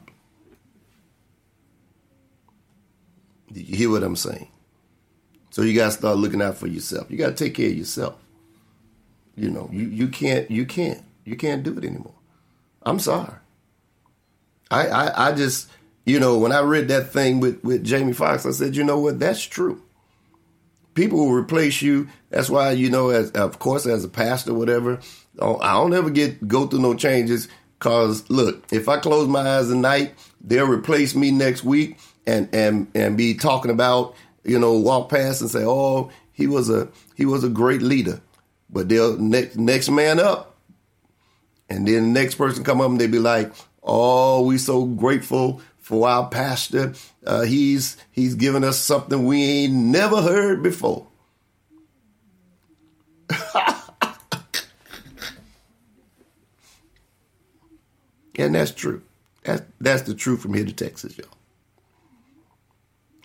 Did 3.51 3.69
you 3.69 3.75
hear 3.75 3.91
what 3.91 4.03
I'm 4.03 4.15
saying? 4.15 4.47
So 5.51 5.61
you 5.61 5.75
gotta 5.75 5.91
start 5.91 6.17
looking 6.17 6.41
out 6.41 6.57
for 6.57 6.67
yourself. 6.67 7.11
You 7.11 7.17
gotta 7.17 7.33
take 7.33 7.53
care 7.53 7.69
of 7.69 7.75
yourself. 7.75 8.15
You 9.35 9.51
know, 9.51 9.69
you, 9.71 9.85
you 9.85 10.07
can't 10.07 10.49
you 10.49 10.65
can't 10.65 11.03
you 11.25 11.35
can't 11.35 11.61
do 11.61 11.77
it 11.77 11.85
anymore. 11.85 12.15
I'm 12.83 12.99
sorry. 12.99 13.33
I, 14.71 14.87
I 14.87 15.27
I 15.27 15.31
just 15.33 15.69
you 16.05 16.19
know 16.19 16.37
when 16.37 16.51
I 16.51 16.61
read 16.61 16.87
that 16.89 17.11
thing 17.11 17.39
with 17.39 17.63
with 17.63 17.83
Jamie 17.83 18.13
Foxx, 18.13 18.45
I 18.45 18.51
said, 18.51 18.75
you 18.75 18.83
know 18.83 18.99
what, 18.99 19.19
that's 19.19 19.43
true. 19.43 19.81
People 20.93 21.19
will 21.19 21.33
replace 21.33 21.81
you. 21.81 22.09
That's 22.29 22.49
why 22.49 22.71
you 22.71 22.89
know, 22.89 23.09
as 23.09 23.31
of 23.31 23.59
course, 23.59 23.85
as 23.85 24.03
a 24.03 24.09
pastor, 24.09 24.53
whatever, 24.53 24.99
I 25.39 25.73
don't 25.73 25.93
ever 25.93 26.09
get 26.09 26.47
go 26.47 26.67
through 26.67 26.81
no 26.81 26.93
changes 26.95 27.47
because 27.79 28.29
look, 28.29 28.65
if 28.71 28.89
I 28.89 28.97
close 28.97 29.27
my 29.27 29.57
eyes 29.57 29.69
tonight, 29.69 30.13
they'll 30.41 30.67
replace 30.67 31.15
me 31.15 31.31
next 31.31 31.63
week 31.63 31.97
and 32.27 32.49
and 32.53 32.87
and 32.93 33.17
be 33.17 33.35
talking 33.35 33.71
about 33.71 34.15
you 34.43 34.59
know 34.59 34.73
walk 34.73 35.09
past 35.09 35.41
and 35.41 35.49
say, 35.49 35.63
oh, 35.63 36.11
he 36.31 36.47
was 36.47 36.69
a 36.69 36.89
he 37.15 37.25
was 37.25 37.43
a 37.43 37.49
great 37.49 37.81
leader, 37.81 38.21
but 38.69 38.89
they'll 38.89 39.17
next 39.17 39.57
next 39.57 39.89
man 39.89 40.19
up, 40.19 40.57
And 41.69 41.87
then 41.87 42.13
the 42.13 42.19
next 42.19 42.35
person 42.35 42.63
come 42.63 42.81
up 42.81 42.89
and 42.89 42.99
they 42.99 43.07
be 43.07 43.19
like, 43.19 43.53
"Oh, 43.83 44.41
we 44.43 44.57
so 44.57 44.85
grateful 44.85 45.61
for 45.91 46.07
our 46.07 46.29
pastor. 46.29 46.93
Uh, 47.25 47.41
he's 47.41 47.97
he's 48.11 48.35
given 48.35 48.63
us 48.63 48.79
something 48.79 49.25
we 49.25 49.43
ain't 49.43 49.73
never 49.73 50.21
heard 50.21 50.63
before." 50.63 51.05
and 58.39 58.55
that's 58.55 58.71
true. 58.71 59.01
That's 59.43 59.63
that's 59.81 60.03
the 60.03 60.13
truth 60.13 60.41
from 60.41 60.53
here 60.53 60.63
to 60.63 60.71
Texas, 60.71 61.17
y'all. 61.17 61.27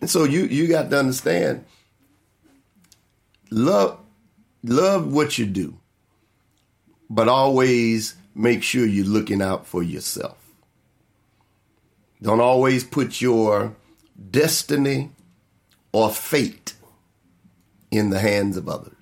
And 0.00 0.10
so 0.10 0.24
you 0.24 0.46
you 0.46 0.66
got 0.66 0.90
to 0.90 0.98
understand 0.98 1.64
love 3.52 4.00
love 4.64 5.12
what 5.12 5.38
you 5.38 5.46
do, 5.46 5.78
but 7.08 7.28
always 7.28 8.16
make 8.34 8.64
sure 8.64 8.84
you're 8.84 9.06
looking 9.06 9.40
out 9.40 9.68
for 9.68 9.84
yourself. 9.84 10.45
Don't 12.22 12.40
always 12.40 12.84
put 12.84 13.20
your 13.20 13.76
destiny 14.30 15.10
or 15.92 16.10
fate 16.10 16.74
in 17.90 18.10
the 18.10 18.18
hands 18.18 18.56
of 18.56 18.68
others. 18.68 18.92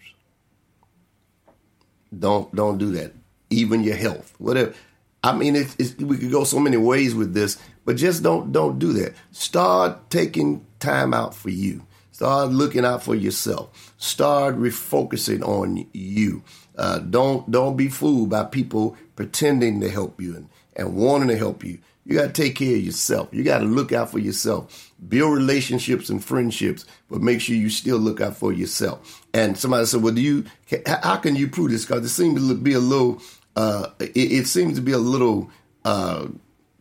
Don't 2.16 2.55
don't 2.55 2.79
do 2.79 2.90
that. 2.92 3.12
Even 3.50 3.83
your 3.83 3.96
health, 3.96 4.35
whatever. 4.38 4.74
I 5.22 5.35
mean, 5.35 5.57
it's, 5.57 5.74
it's, 5.79 5.96
we 5.96 6.18
could 6.18 6.31
go 6.31 6.44
so 6.44 6.59
many 6.59 6.77
ways 6.77 7.14
with 7.14 7.33
this, 7.33 7.59
but 7.85 7.96
just 7.96 8.22
don't 8.22 8.53
don't 8.53 8.79
do 8.79 8.92
that. 8.94 9.14
Start 9.33 10.11
taking 10.11 10.66
time 10.81 11.14
out 11.14 11.35
for 11.35 11.50
you. 11.50 11.87
Start 12.12 12.50
looking 12.50 12.85
out 12.85 13.03
for 13.03 13.14
yourself. 13.14 13.94
Start 13.96 14.57
refocusing 14.57 15.42
on 15.42 15.87
you. 15.92 16.44
Uh, 16.77 16.98
don't 16.98 17.50
don't 17.50 17.77
be 17.77 17.88
fooled 17.88 18.31
by 18.31 18.44
people 18.44 18.96
pretending 19.16 19.81
to 19.81 19.88
help 19.88 20.20
you 20.20 20.37
and, 20.37 20.48
and 20.77 20.94
wanting 20.94 21.29
to 21.29 21.38
help 21.38 21.64
you. 21.64 21.79
You 22.07 22.19
got 22.19 22.35
to 22.35 22.43
take 22.43 22.57
care 22.57 22.77
of 22.77 22.83
yourself. 22.83 23.29
You 23.33 23.43
got 23.43 23.59
to 23.61 23.64
look 23.64 23.93
out 23.93 24.11
for 24.11 24.19
yourself. 24.19 24.93
Build 25.09 25.33
relationships 25.33 26.11
and 26.11 26.23
friendships, 26.23 26.85
but 27.09 27.23
make 27.23 27.40
sure 27.40 27.57
you 27.57 27.71
still 27.71 27.97
look 27.99 28.21
out 28.21 28.37
for 28.37 28.53
yourself. 28.53 29.27
And 29.33 29.57
somebody 29.57 29.87
said, 29.87 30.03
"Well, 30.03 30.14
do 30.14 30.21
you? 30.21 30.45
How 30.87 31.17
can 31.17 31.35
you 31.35 31.49
prove 31.49 31.71
this? 31.71 31.87
Because 31.87 32.05
it 32.05 32.11
seems 32.11 32.47
to 32.47 32.55
be 32.55 32.75
a 32.75 32.79
little. 32.79 33.23
Uh, 33.57 33.88
it, 34.01 34.17
it, 34.17 34.47
seems 34.47 34.75
to 34.75 34.81
be 34.81 34.93
a 34.93 34.99
little 34.99 35.49
uh, 35.85 36.27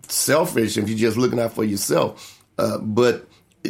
selfish 0.08 0.76
if 0.76 0.90
you're 0.90 0.98
just 0.98 1.18
looking 1.18 1.40
out 1.40 1.54
for 1.54 1.64
yourself. 1.64 2.44
Uh, 2.58 2.80
but 2.80 3.28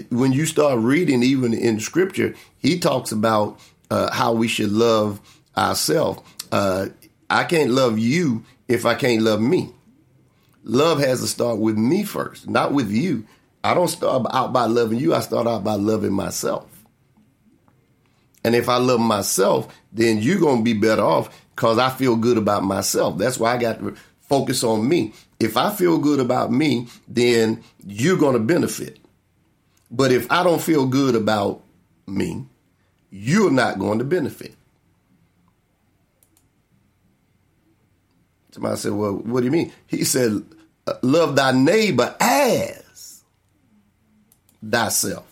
when 0.10 0.32
you 0.32 0.46
start 0.46 0.80
reading, 0.80 1.22
even 1.22 1.54
in 1.54 1.80
Scripture, 1.80 2.34
he 2.58 2.80
talks 2.80 3.12
about 3.12 3.60
uh, 3.92 4.12
how 4.14 4.32
we 4.32 4.48
should 4.48 4.72
love 4.72 5.20
ourselves. 5.58 6.22
Uh, 6.52 6.88
I 7.30 7.44
can't 7.44 7.72
love 7.72 8.00
you 8.00 8.46
if 8.68 8.86
I 8.86 8.96
can't 8.96 9.22
love 9.22 9.42
me 9.42 9.74
love 10.64 11.00
has 11.00 11.22
to 11.22 11.28
start 11.28 11.60
with 11.60 11.78
me 11.78 12.04
first, 12.04 12.50
not 12.50 12.74
with 12.74 12.92
you. 12.92 13.26
I 13.64 13.74
don't 13.74 13.88
start 13.88 14.26
out 14.32 14.52
by 14.52 14.66
loving 14.66 15.00
you, 15.00 15.14
I 15.14 15.22
start 15.22 15.48
out 15.48 15.64
by 15.64 15.76
loving 15.76 16.14
myself. 16.14 16.70
And 18.44 18.56
if 18.56 18.68
I 18.68 18.78
love 18.78 19.00
myself, 19.00 19.74
then 19.92 20.18
you're 20.18 20.40
going 20.40 20.58
to 20.58 20.64
be 20.64 20.74
better 20.74 21.02
off 21.02 21.30
because 21.56 21.78
I 21.78 21.90
feel 21.90 22.18
good 22.18 22.38
about 22.38 22.64
myself. 22.64 23.18
That's 23.18 23.38
why 23.38 23.54
I 23.54 23.58
got 23.58 23.80
to 23.80 23.96
focus 24.22 24.64
on 24.64 24.88
me. 24.88 25.14
If 25.40 25.56
I 25.56 25.74
feel 25.74 25.98
good 25.98 26.20
about 26.20 26.52
me, 26.52 26.88
then 27.08 27.64
you're 27.86 28.18
going 28.18 28.34
to 28.34 28.40
benefit. 28.40 29.00
But 29.90 30.12
if 30.12 30.30
I 30.32 30.44
don't 30.44 30.62
feel 30.62 30.88
good 30.88 31.16
about 31.16 31.62
me, 32.08 32.46
you're 33.12 33.52
not 33.52 33.80
going 33.80 34.00
to 34.00 34.06
benefit. 34.06 34.56
Somebody 38.54 38.78
said, 38.78 38.92
Well, 38.92 39.14
what 39.14 39.40
do 39.40 39.46
you 39.46 39.52
mean? 39.52 39.74
He 39.88 40.04
said, 40.04 40.44
Love 41.02 41.36
thy 41.36 41.52
neighbor 41.52 42.16
as 42.20 43.24
thyself. 44.64 45.26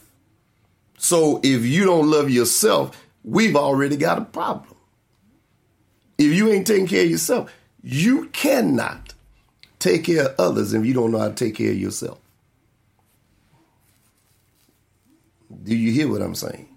So 0.97 1.39
if 1.43 1.65
you 1.65 1.85
don't 1.85 2.09
love 2.09 2.29
yourself, 2.29 2.99
we've 3.23 3.55
already 3.55 3.95
got 3.95 4.17
a 4.17 4.25
problem. 4.25 4.75
If 6.17 6.33
you 6.33 6.51
ain't 6.51 6.67
taking 6.67 6.87
care 6.87 7.03
of 7.03 7.09
yourself, 7.09 7.53
you 7.83 8.27
cannot 8.29 9.13
take 9.79 10.05
care 10.05 10.27
of 10.27 10.35
others 10.39 10.73
if 10.73 10.85
you 10.85 10.93
don't 10.93 11.11
know 11.11 11.19
how 11.19 11.29
to 11.29 11.33
take 11.33 11.55
care 11.55 11.71
of 11.71 11.77
yourself. 11.77 12.19
Do 15.63 15.75
you 15.75 15.91
hear 15.91 16.07
what 16.09 16.21
I'm 16.21 16.35
saying? 16.35 16.67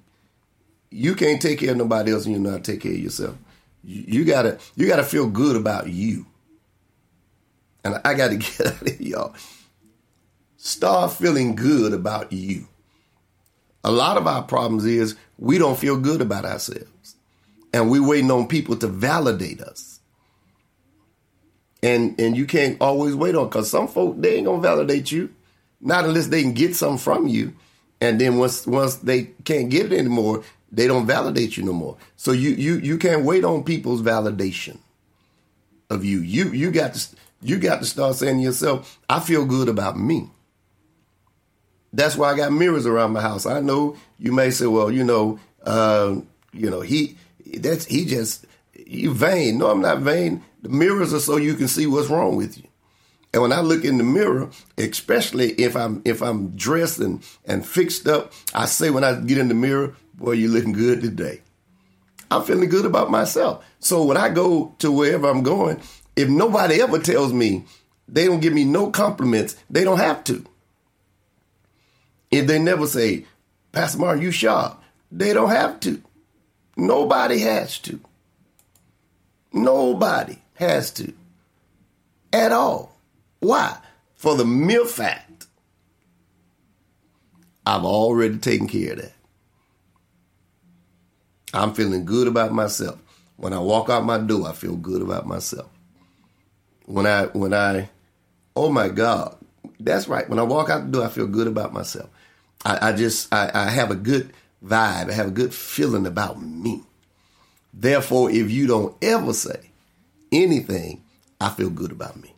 You 0.90 1.14
can't 1.14 1.40
take 1.40 1.60
care 1.60 1.70
of 1.70 1.76
nobody 1.76 2.12
else 2.12 2.26
and 2.26 2.34
you 2.34 2.40
know 2.40 2.50
how 2.50 2.56
to 2.58 2.62
take 2.62 2.80
care 2.80 2.92
of 2.92 2.98
yourself. 2.98 3.36
You, 3.82 4.04
you 4.06 4.24
gotta 4.24 4.58
you 4.76 4.86
gotta 4.86 5.04
feel 5.04 5.28
good 5.28 5.56
about 5.56 5.88
you. 5.88 6.26
And 7.84 8.00
I 8.04 8.14
got 8.14 8.28
to 8.28 8.36
get 8.38 8.66
out 8.66 8.82
of 8.82 9.00
y'all. 9.00 9.34
Start 10.56 11.12
feeling 11.12 11.54
good 11.54 11.92
about 11.92 12.32
you. 12.32 12.66
A 13.84 13.92
lot 13.92 14.16
of 14.16 14.26
our 14.26 14.42
problems 14.42 14.86
is 14.86 15.14
we 15.38 15.58
don't 15.58 15.78
feel 15.78 15.98
good 15.98 16.22
about 16.22 16.46
ourselves. 16.46 17.16
And 17.72 17.90
we 17.90 18.00
waiting 18.00 18.30
on 18.30 18.48
people 18.48 18.76
to 18.76 18.86
validate 18.86 19.60
us. 19.60 20.00
And 21.82 22.18
and 22.18 22.34
you 22.34 22.46
can't 22.46 22.80
always 22.80 23.14
wait 23.14 23.34
on 23.34 23.48
because 23.48 23.70
some 23.70 23.88
folk 23.88 24.18
they 24.18 24.36
ain't 24.36 24.46
gonna 24.46 24.62
validate 24.62 25.12
you. 25.12 25.34
Not 25.82 26.06
unless 26.06 26.28
they 26.28 26.40
can 26.40 26.54
get 26.54 26.74
something 26.74 26.96
from 26.96 27.28
you. 27.28 27.52
And 28.00 28.18
then 28.18 28.38
once 28.38 28.66
once 28.66 28.96
they 28.96 29.24
can't 29.44 29.68
get 29.68 29.92
it 29.92 29.98
anymore, 29.98 30.44
they 30.72 30.86
don't 30.86 31.06
validate 31.06 31.58
you 31.58 31.62
no 31.64 31.74
more. 31.74 31.98
So 32.16 32.32
you 32.32 32.50
you 32.50 32.76
you 32.78 32.96
can't 32.96 33.24
wait 33.24 33.44
on 33.44 33.64
people's 33.64 34.00
validation 34.00 34.78
of 35.90 36.06
you. 36.06 36.20
You 36.20 36.52
you 36.52 36.70
got 36.70 36.94
to 36.94 37.06
you 37.44 37.58
got 37.58 37.80
to 37.80 37.84
start 37.84 38.16
saying 38.16 38.38
to 38.38 38.42
yourself, 38.42 38.98
I 39.08 39.20
feel 39.20 39.44
good 39.44 39.68
about 39.68 39.98
me. 39.98 40.30
That's 41.92 42.16
why 42.16 42.32
I 42.32 42.36
got 42.36 42.52
mirrors 42.52 42.86
around 42.86 43.12
my 43.12 43.20
house. 43.20 43.44
I 43.44 43.60
know 43.60 43.96
you 44.18 44.32
may 44.32 44.50
say, 44.50 44.66
well, 44.66 44.90
you 44.90 45.04
know, 45.04 45.38
uh, 45.62 46.16
you 46.52 46.70
know, 46.70 46.80
he 46.80 47.18
that's 47.58 47.84
he 47.84 48.06
just 48.06 48.46
you 48.74 49.12
vain. 49.12 49.58
No, 49.58 49.70
I'm 49.70 49.82
not 49.82 49.98
vain. 49.98 50.42
The 50.62 50.70
mirrors 50.70 51.12
are 51.12 51.20
so 51.20 51.36
you 51.36 51.54
can 51.54 51.68
see 51.68 51.86
what's 51.86 52.08
wrong 52.08 52.34
with 52.36 52.56
you. 52.56 52.64
And 53.34 53.42
when 53.42 53.52
I 53.52 53.60
look 53.60 53.84
in 53.84 53.98
the 53.98 54.04
mirror, 54.04 54.48
especially 54.78 55.50
if 55.52 55.76
I'm 55.76 56.00
if 56.04 56.22
I'm 56.22 56.56
dressed 56.56 56.98
and, 56.98 57.22
and 57.44 57.66
fixed 57.66 58.08
up, 58.08 58.32
I 58.54 58.64
say 58.64 58.88
when 58.88 59.04
I 59.04 59.20
get 59.20 59.38
in 59.38 59.48
the 59.48 59.54
mirror, 59.54 59.94
boy, 60.14 60.32
you 60.32 60.48
looking 60.48 60.72
good 60.72 61.02
today. 61.02 61.42
I'm 62.30 62.42
feeling 62.42 62.70
good 62.70 62.86
about 62.86 63.10
myself. 63.10 63.64
So 63.80 64.02
when 64.04 64.16
I 64.16 64.30
go 64.30 64.74
to 64.78 64.90
wherever 64.90 65.28
I'm 65.28 65.42
going, 65.42 65.80
if 66.16 66.28
nobody 66.28 66.80
ever 66.80 66.98
tells 66.98 67.32
me 67.32 67.64
they 68.06 68.26
don't 68.26 68.40
give 68.40 68.52
me 68.52 68.64
no 68.64 68.90
compliments, 68.90 69.56
they 69.68 69.84
don't 69.84 69.98
have 69.98 70.24
to. 70.24 70.44
If 72.30 72.46
they 72.46 72.58
never 72.58 72.86
say, 72.86 73.26
Pastor 73.72 73.98
Martin, 73.98 74.22
you 74.22 74.30
sharp, 74.30 74.80
they 75.10 75.32
don't 75.32 75.50
have 75.50 75.80
to. 75.80 76.02
Nobody 76.76 77.40
has 77.40 77.78
to. 77.80 78.00
Nobody 79.52 80.38
has 80.54 80.90
to. 80.92 81.12
At 82.32 82.52
all. 82.52 82.96
Why? 83.40 83.76
For 84.16 84.36
the 84.36 84.44
mere 84.44 84.84
fact 84.84 85.46
I've 87.66 87.84
already 87.84 88.38
taken 88.38 88.68
care 88.68 88.92
of 88.92 88.98
that. 88.98 89.12
I'm 91.54 91.72
feeling 91.72 92.04
good 92.04 92.26
about 92.26 92.52
myself. 92.52 92.98
When 93.36 93.52
I 93.52 93.58
walk 93.58 93.88
out 93.88 94.04
my 94.04 94.18
door, 94.18 94.48
I 94.48 94.52
feel 94.52 94.76
good 94.76 95.02
about 95.02 95.26
myself 95.26 95.73
when 96.86 97.06
I 97.06 97.26
when 97.26 97.54
I 97.54 97.88
oh 98.56 98.70
my 98.70 98.88
God, 98.88 99.36
that's 99.80 100.08
right. 100.08 100.28
When 100.28 100.38
I 100.38 100.42
walk 100.42 100.70
out 100.70 100.86
the 100.86 100.92
door, 100.92 101.04
I 101.04 101.08
feel 101.08 101.26
good 101.26 101.46
about 101.46 101.72
myself. 101.72 102.08
I, 102.64 102.90
I 102.90 102.92
just 102.92 103.32
I, 103.32 103.50
I 103.54 103.70
have 103.70 103.90
a 103.90 103.96
good 103.96 104.32
vibe. 104.64 105.10
I 105.10 105.12
have 105.12 105.28
a 105.28 105.32
good 105.32 105.54
feeling 105.54 106.06
about 106.06 106.40
me. 106.40 106.82
Therefore, 107.72 108.30
if 108.30 108.50
you 108.50 108.66
don't 108.66 108.96
ever 109.02 109.32
say 109.32 109.70
anything, 110.30 111.02
I 111.40 111.50
feel 111.50 111.70
good 111.70 111.90
about 111.90 112.20
me. 112.20 112.34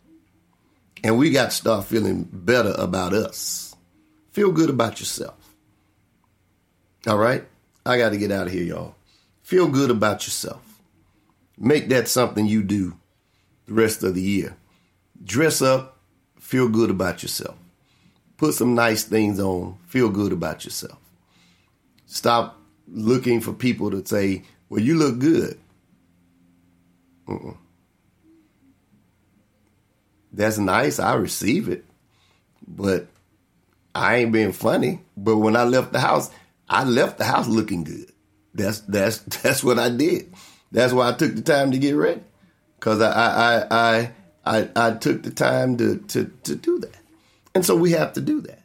And 1.05 1.19
we 1.19 1.31
got 1.31 1.51
to 1.51 1.57
start 1.57 1.85
feeling 1.85 2.27
better 2.33 2.75
about 2.77 3.13
us. 3.13 3.77
Feel 4.33 4.51
good 4.51 4.71
about 4.71 4.99
yourself. 4.99 5.37
All 7.07 7.19
right? 7.19 7.45
I 7.85 7.99
got 7.99 8.11
to 8.11 8.17
get 8.17 8.33
out 8.33 8.47
of 8.47 8.53
here, 8.53 8.65
y'all. 8.65 8.97
Feel 9.43 9.69
good 9.69 9.91
about 9.91 10.27
yourself. 10.27 10.63
Make 11.59 11.91
that 11.91 12.09
something 12.09 12.47
you 12.47 12.63
do 12.63 12.97
the 13.67 13.75
rest 13.75 14.03
of 14.03 14.15
the 14.15 14.23
year. 14.23 14.57
Dress 15.23 15.61
up, 15.61 15.99
feel 16.39 16.69
good 16.69 16.91
about 16.91 17.23
yourself. 17.23 17.57
Put 18.37 18.55
some 18.55 18.75
nice 18.75 19.05
things 19.05 19.41
on, 19.41 19.79
feel 19.87 20.09
good 20.09 20.33
about 20.33 20.65
yourself. 20.65 20.99
Stop 22.07 22.61
looking 22.89 23.41
for 23.41 23.53
people 23.53 23.91
to 23.91 24.05
say, 24.07 24.45
well, 24.69 24.81
you 24.81 24.97
look 24.97 25.19
good. 25.19 25.59
Mm-mm. 27.27 27.57
That's 30.33 30.59
nice. 30.59 30.99
I 30.99 31.15
receive 31.15 31.69
it. 31.69 31.85
But 32.67 33.09
I 33.95 34.17
ain't 34.17 34.33
being 34.33 34.53
funny. 34.53 35.01
But 35.17 35.39
when 35.39 35.57
I 35.57 35.65
left 35.65 35.93
the 35.93 36.01
house, 36.01 36.31
I 36.69 36.85
left 36.85 37.19
the 37.19 37.25
house 37.25 37.49
looking 37.49 37.85
good. 37.85 38.13
That's 38.55 38.81
that's 38.81 39.19
that's 39.43 39.65
what 39.65 39.79
I 39.79 39.89
did. 39.89 40.33
That's 40.71 40.93
why 40.93 41.09
I 41.09 41.13
took 41.13 41.35
the 41.35 41.43
time 41.43 41.73
to 41.73 41.79
get 41.79 41.93
ready 41.93 42.21
because 42.79 43.01
I, 43.01 43.11
I 43.11 43.67
I 43.71 44.11
I, 44.47 44.69
I 44.77 44.91
took 44.93 45.25
the 45.25 45.31
time 45.31 45.77
to, 45.79 45.99
to, 45.99 46.31
to 46.45 46.55
do 46.55 46.79
that. 46.79 46.95
And 47.55 47.67
so 47.67 47.75
we 47.75 47.91
have 47.91 48.13
to 48.13 48.21
do 48.21 48.41
that. 48.43 48.61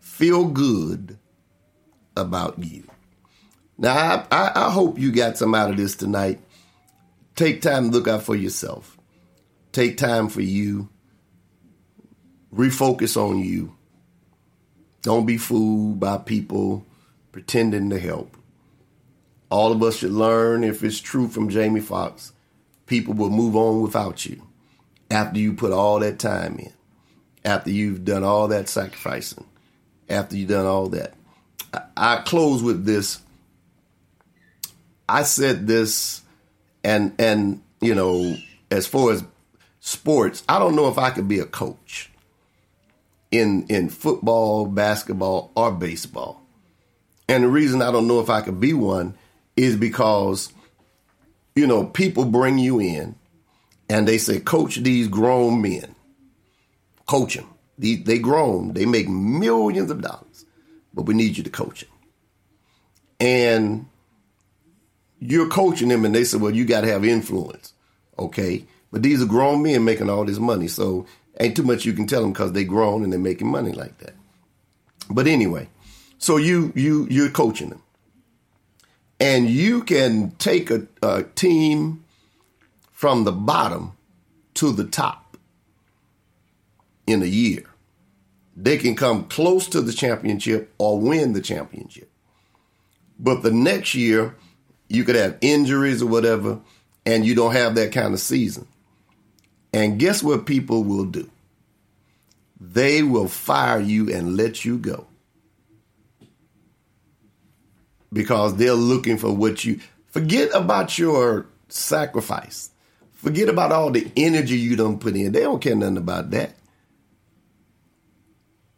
Feel 0.00 0.46
good 0.46 1.16
about 2.16 2.58
you. 2.58 2.82
Now, 3.78 4.26
I, 4.32 4.36
I, 4.36 4.66
I 4.66 4.70
hope 4.70 4.98
you 4.98 5.12
got 5.12 5.38
some 5.38 5.54
out 5.54 5.70
of 5.70 5.76
this 5.76 5.94
tonight. 5.94 6.40
Take 7.36 7.62
time 7.62 7.90
to 7.90 7.96
look 7.96 8.08
out 8.08 8.24
for 8.24 8.34
yourself. 8.34 8.98
Take 9.70 9.96
time 9.96 10.28
for 10.28 10.40
you. 10.40 10.88
Refocus 12.52 13.16
on 13.16 13.38
you. 13.38 13.76
Don't 15.02 15.26
be 15.26 15.36
fooled 15.36 16.00
by 16.00 16.16
people 16.18 16.84
pretending 17.30 17.90
to 17.90 18.00
help. 18.00 18.36
All 19.50 19.70
of 19.70 19.82
us 19.82 19.98
should 19.98 20.10
learn, 20.10 20.64
if 20.64 20.82
it's 20.82 20.98
true 20.98 21.28
from 21.28 21.50
Jamie 21.50 21.80
Foxx, 21.80 22.32
people 22.86 23.14
will 23.14 23.30
move 23.30 23.56
on 23.56 23.82
without 23.82 24.24
you 24.24 24.42
after 25.10 25.38
you 25.38 25.52
put 25.52 25.72
all 25.72 26.00
that 26.00 26.18
time 26.18 26.58
in, 26.58 26.72
after 27.44 27.70
you've 27.70 28.04
done 28.04 28.24
all 28.24 28.48
that 28.48 28.68
sacrificing, 28.68 29.44
after 30.08 30.36
you've 30.36 30.48
done 30.48 30.66
all 30.66 30.88
that. 30.88 31.14
I, 31.72 31.82
I 31.96 32.16
close 32.22 32.62
with 32.62 32.84
this. 32.84 33.20
I 35.08 35.22
said 35.22 35.66
this, 35.66 36.22
and 36.82 37.14
and 37.18 37.62
you 37.80 37.94
know, 37.94 38.36
as 38.70 38.86
far 38.86 39.12
as 39.12 39.24
sports, 39.80 40.42
I 40.48 40.58
don't 40.58 40.74
know 40.74 40.88
if 40.88 40.98
I 40.98 41.10
could 41.10 41.28
be 41.28 41.38
a 41.38 41.46
coach 41.46 42.10
in 43.30 43.66
in 43.68 43.88
football, 43.88 44.66
basketball, 44.66 45.52
or 45.54 45.70
baseball. 45.70 46.42
And 47.28 47.44
the 47.44 47.48
reason 47.48 47.82
I 47.82 47.90
don't 47.90 48.06
know 48.06 48.20
if 48.20 48.30
I 48.30 48.40
could 48.40 48.60
be 48.60 48.72
one 48.72 49.14
is 49.56 49.76
because 49.76 50.52
you 51.56 51.66
know 51.66 51.84
people 51.84 52.24
bring 52.24 52.58
you 52.58 52.78
in 52.78 53.16
and 53.88 54.06
they 54.06 54.18
say 54.18 54.38
coach 54.38 54.76
these 54.76 55.08
grown 55.08 55.62
men. 55.62 55.94
Coach 57.06 57.34
them. 57.34 57.48
They, 57.78 58.18
grown. 58.18 58.72
They 58.72 58.86
make 58.86 59.08
millions 59.08 59.90
of 59.90 60.00
dollars, 60.00 60.44
but 60.94 61.02
we 61.02 61.14
need 61.14 61.36
you 61.36 61.44
to 61.44 61.50
coach 61.50 61.80
them. 61.80 61.90
And 63.20 63.86
you're 65.18 65.48
coaching 65.48 65.88
them, 65.88 66.04
and 66.04 66.14
they 66.14 66.24
say, 66.24 66.38
well, 66.38 66.54
you 66.54 66.64
got 66.64 66.82
to 66.82 66.90
have 66.90 67.04
influence, 67.04 67.74
okay? 68.18 68.64
But 68.90 69.02
these 69.02 69.22
are 69.22 69.26
grown 69.26 69.62
men 69.62 69.84
making 69.84 70.10
all 70.10 70.24
this 70.24 70.38
money, 70.38 70.68
so 70.68 71.06
ain't 71.38 71.56
too 71.56 71.62
much 71.62 71.84
you 71.84 71.92
can 71.92 72.06
tell 72.06 72.22
them 72.22 72.32
because 72.32 72.52
they 72.52 72.64
grown 72.64 73.04
and 73.04 73.12
they're 73.12 73.20
making 73.20 73.48
money 73.48 73.72
like 73.72 73.98
that. 73.98 74.14
But 75.10 75.26
anyway, 75.26 75.68
so 76.18 76.36
you 76.36 76.72
you 76.74 77.06
you're 77.10 77.30
coaching 77.30 77.70
them, 77.70 77.82
and 79.18 79.48
you 79.48 79.82
can 79.82 80.32
take 80.32 80.70
a, 80.70 80.86
a 81.02 81.22
team 81.22 82.04
from 82.92 83.24
the 83.24 83.32
bottom 83.32 83.92
to 84.54 84.72
the 84.72 84.84
top 84.84 85.36
in 87.06 87.22
a 87.22 87.26
year. 87.26 87.64
They 88.56 88.78
can 88.78 88.96
come 88.96 89.24
close 89.24 89.68
to 89.68 89.82
the 89.82 89.92
championship 89.92 90.74
or 90.78 90.98
win 90.98 91.34
the 91.34 91.42
championship. 91.42 92.10
But 93.18 93.42
the 93.42 93.50
next 93.50 93.94
year, 93.94 94.34
you 94.88 95.04
could 95.04 95.16
have 95.16 95.38
injuries 95.40 96.02
or 96.02 96.06
whatever, 96.06 96.60
and 97.04 97.24
you 97.24 97.34
don't 97.34 97.52
have 97.52 97.74
that 97.74 97.92
kind 97.92 98.14
of 98.14 98.20
season. 98.20 98.66
And 99.72 99.98
guess 99.98 100.22
what 100.22 100.46
people 100.46 100.84
will 100.84 101.04
do? 101.04 101.30
They 102.58 103.02
will 103.02 103.28
fire 103.28 103.80
you 103.80 104.12
and 104.12 104.36
let 104.36 104.64
you 104.64 104.78
go. 104.78 105.06
Because 108.16 108.56
they're 108.56 108.72
looking 108.72 109.18
for 109.18 109.30
what 109.30 109.64
you 109.64 109.80
forget 110.08 110.50
about 110.54 110.98
your 110.98 111.46
sacrifice. 111.68 112.70
Forget 113.12 113.48
about 113.48 113.72
all 113.72 113.90
the 113.90 114.10
energy 114.16 114.56
you 114.56 114.76
don't 114.76 115.00
put 115.00 115.16
in. 115.16 115.32
They 115.32 115.40
don't 115.40 115.60
care 115.60 115.74
nothing 115.74 115.98
about 115.98 116.30
that. 116.30 116.54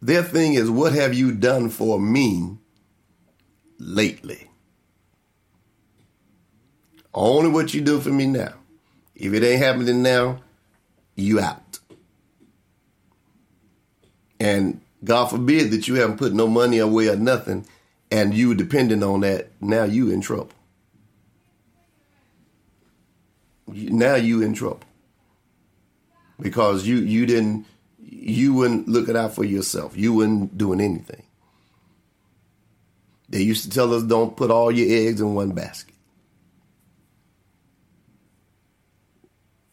Their 0.01 0.23
thing 0.23 0.53
is, 0.53 0.69
what 0.69 0.93
have 0.93 1.13
you 1.13 1.31
done 1.33 1.69
for 1.69 1.99
me 1.99 2.57
lately? 3.77 4.49
Only 7.13 7.49
what 7.49 7.73
you 7.73 7.81
do 7.81 7.99
for 7.99 8.09
me 8.09 8.25
now. 8.25 8.53
If 9.15 9.33
it 9.33 9.43
ain't 9.43 9.61
happening 9.61 10.01
now, 10.01 10.41
you 11.15 11.39
out. 11.39 11.79
And 14.39 14.81
God 15.03 15.27
forbid 15.27 15.71
that 15.71 15.87
you 15.87 15.95
haven't 15.95 16.17
put 16.17 16.33
no 16.33 16.47
money 16.47 16.77
away 16.77 17.09
or 17.09 17.15
nothing, 17.15 17.65
and 18.11 18.33
you 18.33 18.49
were 18.49 18.55
dependent 18.55 19.03
on 19.03 19.21
that, 19.21 19.49
now 19.61 19.83
you 19.83 20.11
in 20.11 20.21
trouble. 20.21 20.51
Now 23.67 24.15
you 24.15 24.41
in 24.41 24.53
trouble. 24.53 24.81
Because 26.39 26.87
you 26.87 26.97
you 26.97 27.25
didn't 27.25 27.65
you 27.99 28.53
weren't 28.55 28.87
looking 28.87 29.15
out 29.15 29.35
for 29.35 29.43
yourself. 29.43 29.95
You 29.95 30.13
weren't 30.15 30.57
doing 30.57 30.81
anything. 30.81 31.23
They 33.29 33.41
used 33.41 33.63
to 33.63 33.69
tell 33.69 33.93
us 33.93 34.03
don't 34.03 34.35
put 34.35 34.49
all 34.49 34.71
your 34.71 35.07
eggs 35.07 35.21
in 35.21 35.35
one 35.35 35.51
basket. 35.51 35.93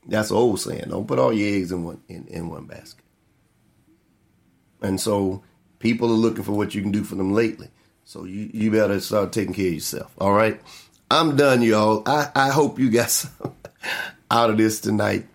That's 0.07 0.31
old 0.31 0.61
saying. 0.61 0.85
Don't 0.89 1.09
put 1.09 1.19
all 1.19 1.33
your 1.33 1.57
eggs 1.57 1.73
in 1.73 1.85
one 1.85 2.03
in, 2.09 2.27
in 2.27 2.49
one 2.51 2.67
basket. 2.67 3.05
And 4.83 5.01
so 5.01 5.43
people 5.79 6.11
are 6.11 6.15
looking 6.15 6.45
for 6.45 6.53
what 6.53 6.75
you 6.75 6.83
can 6.83 6.93
do 6.93 7.03
for 7.03 7.15
them 7.15 7.33
lately. 7.33 7.71
So 8.07 8.23
you, 8.23 8.49
you 8.55 8.71
better 8.71 9.01
start 9.01 9.33
taking 9.33 9.53
care 9.53 9.67
of 9.67 9.75
yourself. 9.75 10.15
All 10.19 10.33
right. 10.33 10.61
I'm 11.11 11.35
done, 11.35 11.61
y'all. 11.61 12.05
I, 12.07 12.31
I 12.37 12.51
hope 12.51 12.79
you 12.79 12.89
got 12.89 13.11
some 13.11 13.53
out 14.31 14.49
of 14.49 14.59
this 14.59 14.81
tonight. 14.81 15.27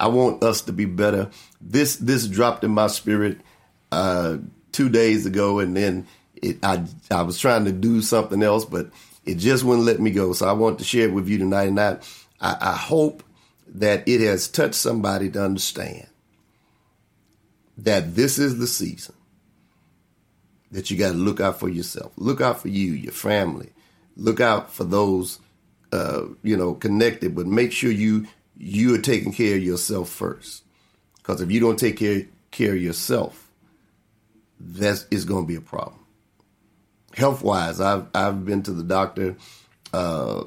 I 0.00 0.08
want 0.08 0.42
us 0.42 0.62
to 0.62 0.72
be 0.72 0.86
better. 0.86 1.30
This 1.60 1.96
this 1.96 2.26
dropped 2.26 2.64
in 2.64 2.70
my 2.70 2.86
spirit 2.86 3.38
uh, 3.92 4.38
two 4.72 4.88
days 4.88 5.26
ago, 5.26 5.58
and 5.58 5.76
then 5.76 6.06
it, 6.34 6.64
I 6.64 6.84
I 7.10 7.22
was 7.22 7.38
trying 7.38 7.66
to 7.66 7.72
do 7.72 8.00
something 8.00 8.42
else, 8.42 8.64
but 8.64 8.88
it 9.26 9.34
just 9.34 9.62
wouldn't 9.62 9.86
let 9.86 10.00
me 10.00 10.10
go. 10.10 10.32
So 10.32 10.48
I 10.48 10.52
want 10.52 10.78
to 10.78 10.84
share 10.84 11.08
it 11.08 11.12
with 11.12 11.28
you 11.28 11.36
tonight, 11.36 11.68
and 11.68 11.78
I 11.78 11.98
I, 12.40 12.56
I 12.58 12.72
hope 12.72 13.22
that 13.68 14.08
it 14.08 14.22
has 14.22 14.48
touched 14.48 14.76
somebody 14.76 15.28
to 15.30 15.44
understand 15.44 16.06
that 17.76 18.14
this 18.14 18.38
is 18.38 18.58
the 18.58 18.66
season 18.66 19.14
that 20.74 20.90
you 20.90 20.96
got 20.96 21.12
to 21.12 21.16
look 21.16 21.40
out 21.40 21.60
for 21.60 21.68
yourself. 21.68 22.12
Look 22.16 22.40
out 22.40 22.60
for 22.60 22.68
you, 22.68 22.92
your 22.92 23.12
family. 23.12 23.70
Look 24.16 24.40
out 24.40 24.72
for 24.72 24.82
those, 24.82 25.38
uh, 25.92 26.24
you 26.42 26.56
know, 26.56 26.74
connected. 26.74 27.34
But 27.34 27.46
make 27.46 27.72
sure 27.72 27.92
you 27.92 28.26
you 28.56 28.94
are 28.94 29.00
taking 29.00 29.32
care 29.32 29.56
of 29.56 29.62
yourself 29.62 30.08
first. 30.08 30.64
Because 31.16 31.40
if 31.40 31.50
you 31.50 31.60
don't 31.60 31.78
take 31.78 31.96
care 31.96 32.26
care 32.50 32.72
of 32.72 32.82
yourself, 32.82 33.48
that 34.58 35.06
is 35.12 35.24
going 35.24 35.44
to 35.44 35.48
be 35.48 35.54
a 35.54 35.60
problem. 35.60 36.04
Health 37.14 37.42
wise, 37.42 37.80
I've 37.80 38.08
I've 38.12 38.44
been 38.44 38.64
to 38.64 38.72
the 38.72 38.84
doctor. 38.84 39.36
Uh, 39.92 40.44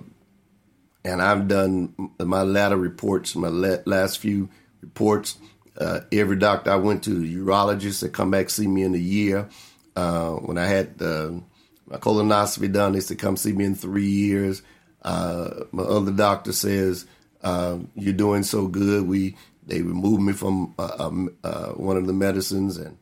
and 1.06 1.22
I've 1.22 1.48
done 1.48 2.12
my 2.20 2.42
latter 2.42 2.76
reports, 2.76 3.34
my 3.34 3.48
last 3.48 4.20
few 4.20 4.50
reports. 4.82 5.38
Uh, 5.78 6.02
every 6.12 6.36
doctor 6.36 6.72
I 6.72 6.76
went 6.76 7.06
to, 7.06 7.12
urologist 7.12 8.02
that 8.02 8.10
come 8.10 8.32
back 8.32 8.50
see 8.50 8.68
me 8.68 8.84
in 8.84 8.94
a 8.94 8.98
year. 8.98 9.48
Uh, 9.97 10.31
when 10.36 10.57
I 10.57 10.67
had 10.67 10.99
my 11.01 11.97
colonoscopy 11.97 12.71
done, 12.71 12.93
they 12.93 12.99
said 12.99 13.19
come 13.19 13.36
see 13.36 13.51
me 13.51 13.65
in 13.65 13.75
three 13.75 14.10
years. 14.10 14.62
Uh, 15.01 15.65
my 15.71 15.83
other 15.83 16.12
doctor 16.12 16.51
says 16.51 17.05
um, 17.43 17.89
you're 17.95 18.13
doing 18.13 18.43
so 18.43 18.67
good. 18.67 19.07
We 19.07 19.36
they 19.65 19.81
removed 19.81 20.21
me 20.21 20.33
from 20.33 20.73
uh, 20.77 21.12
uh, 21.43 21.69
one 21.71 21.97
of 21.97 22.07
the 22.07 22.13
medicines, 22.13 22.77
and 22.77 22.97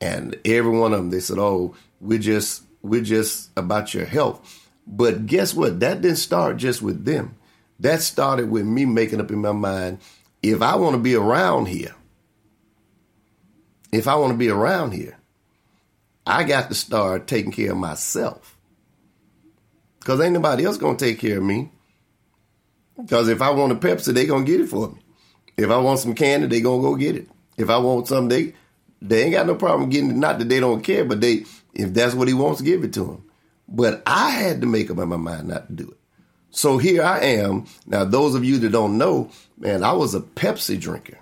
and 0.00 0.36
every 0.44 0.76
one 0.76 0.92
of 0.92 0.98
them 0.98 1.10
they 1.10 1.20
said, 1.20 1.38
oh, 1.38 1.74
we're 2.00 2.18
just 2.18 2.64
we're 2.82 3.02
just 3.02 3.50
about 3.56 3.94
your 3.94 4.04
health. 4.04 4.68
But 4.86 5.26
guess 5.26 5.54
what? 5.54 5.80
That 5.80 6.00
didn't 6.00 6.16
start 6.16 6.56
just 6.56 6.82
with 6.82 7.04
them 7.04 7.36
that 7.80 8.02
started 8.02 8.50
with 8.50 8.66
me 8.66 8.84
making 8.84 9.20
up 9.20 9.30
in 9.30 9.38
my 9.38 9.52
mind 9.52 9.98
if 10.42 10.62
I 10.62 10.76
want 10.76 10.94
to 10.94 11.00
be 11.00 11.14
around 11.14 11.66
here, 11.66 11.94
if 13.92 14.06
I 14.06 14.14
want 14.14 14.32
to 14.32 14.38
be 14.38 14.48
around 14.48 14.92
here, 14.92 15.16
I 16.30 16.44
got 16.44 16.68
to 16.68 16.74
start 16.74 17.26
taking 17.26 17.52
care 17.52 17.72
of 17.72 17.78
myself. 17.78 18.56
Because 19.98 20.20
ain't 20.20 20.32
nobody 20.32 20.64
else 20.64 20.76
going 20.76 20.96
to 20.96 21.04
take 21.04 21.18
care 21.18 21.38
of 21.38 21.44
me. 21.44 21.70
Because 22.96 23.28
if 23.28 23.42
I 23.42 23.50
want 23.50 23.72
a 23.72 23.76
Pepsi, 23.76 24.14
they 24.14 24.26
going 24.26 24.44
to 24.46 24.50
get 24.50 24.60
it 24.60 24.68
for 24.68 24.90
me. 24.90 25.00
If 25.56 25.70
I 25.70 25.78
want 25.78 25.98
some 25.98 26.14
candy, 26.14 26.46
they 26.46 26.60
going 26.60 26.80
to 26.80 26.88
go 26.88 26.96
get 26.96 27.16
it. 27.16 27.28
If 27.56 27.68
I 27.68 27.78
want 27.78 28.08
something, 28.08 28.28
they, 28.28 28.54
they 29.02 29.24
ain't 29.24 29.32
got 29.32 29.46
no 29.46 29.54
problem 29.54 29.90
getting 29.90 30.10
it. 30.10 30.16
Not 30.16 30.38
that 30.38 30.48
they 30.48 30.60
don't 30.60 30.82
care, 30.82 31.04
but 31.04 31.20
they 31.20 31.44
if 31.74 31.92
that's 31.94 32.14
what 32.14 32.28
he 32.28 32.34
wants, 32.34 32.60
give 32.60 32.84
it 32.84 32.92
to 32.94 33.04
him. 33.04 33.24
But 33.68 34.02
I 34.06 34.30
had 34.30 34.60
to 34.60 34.66
make 34.66 34.90
up 34.90 34.96
my 34.96 35.04
mind 35.04 35.48
not 35.48 35.68
to 35.68 35.72
do 35.72 35.90
it. 35.90 35.96
So 36.50 36.78
here 36.78 37.02
I 37.04 37.20
am. 37.20 37.66
Now, 37.86 38.04
those 38.04 38.34
of 38.34 38.44
you 38.44 38.58
that 38.58 38.72
don't 38.72 38.98
know, 38.98 39.30
man, 39.56 39.84
I 39.84 39.92
was 39.92 40.14
a 40.14 40.20
Pepsi 40.20 40.80
drinker. 40.80 41.18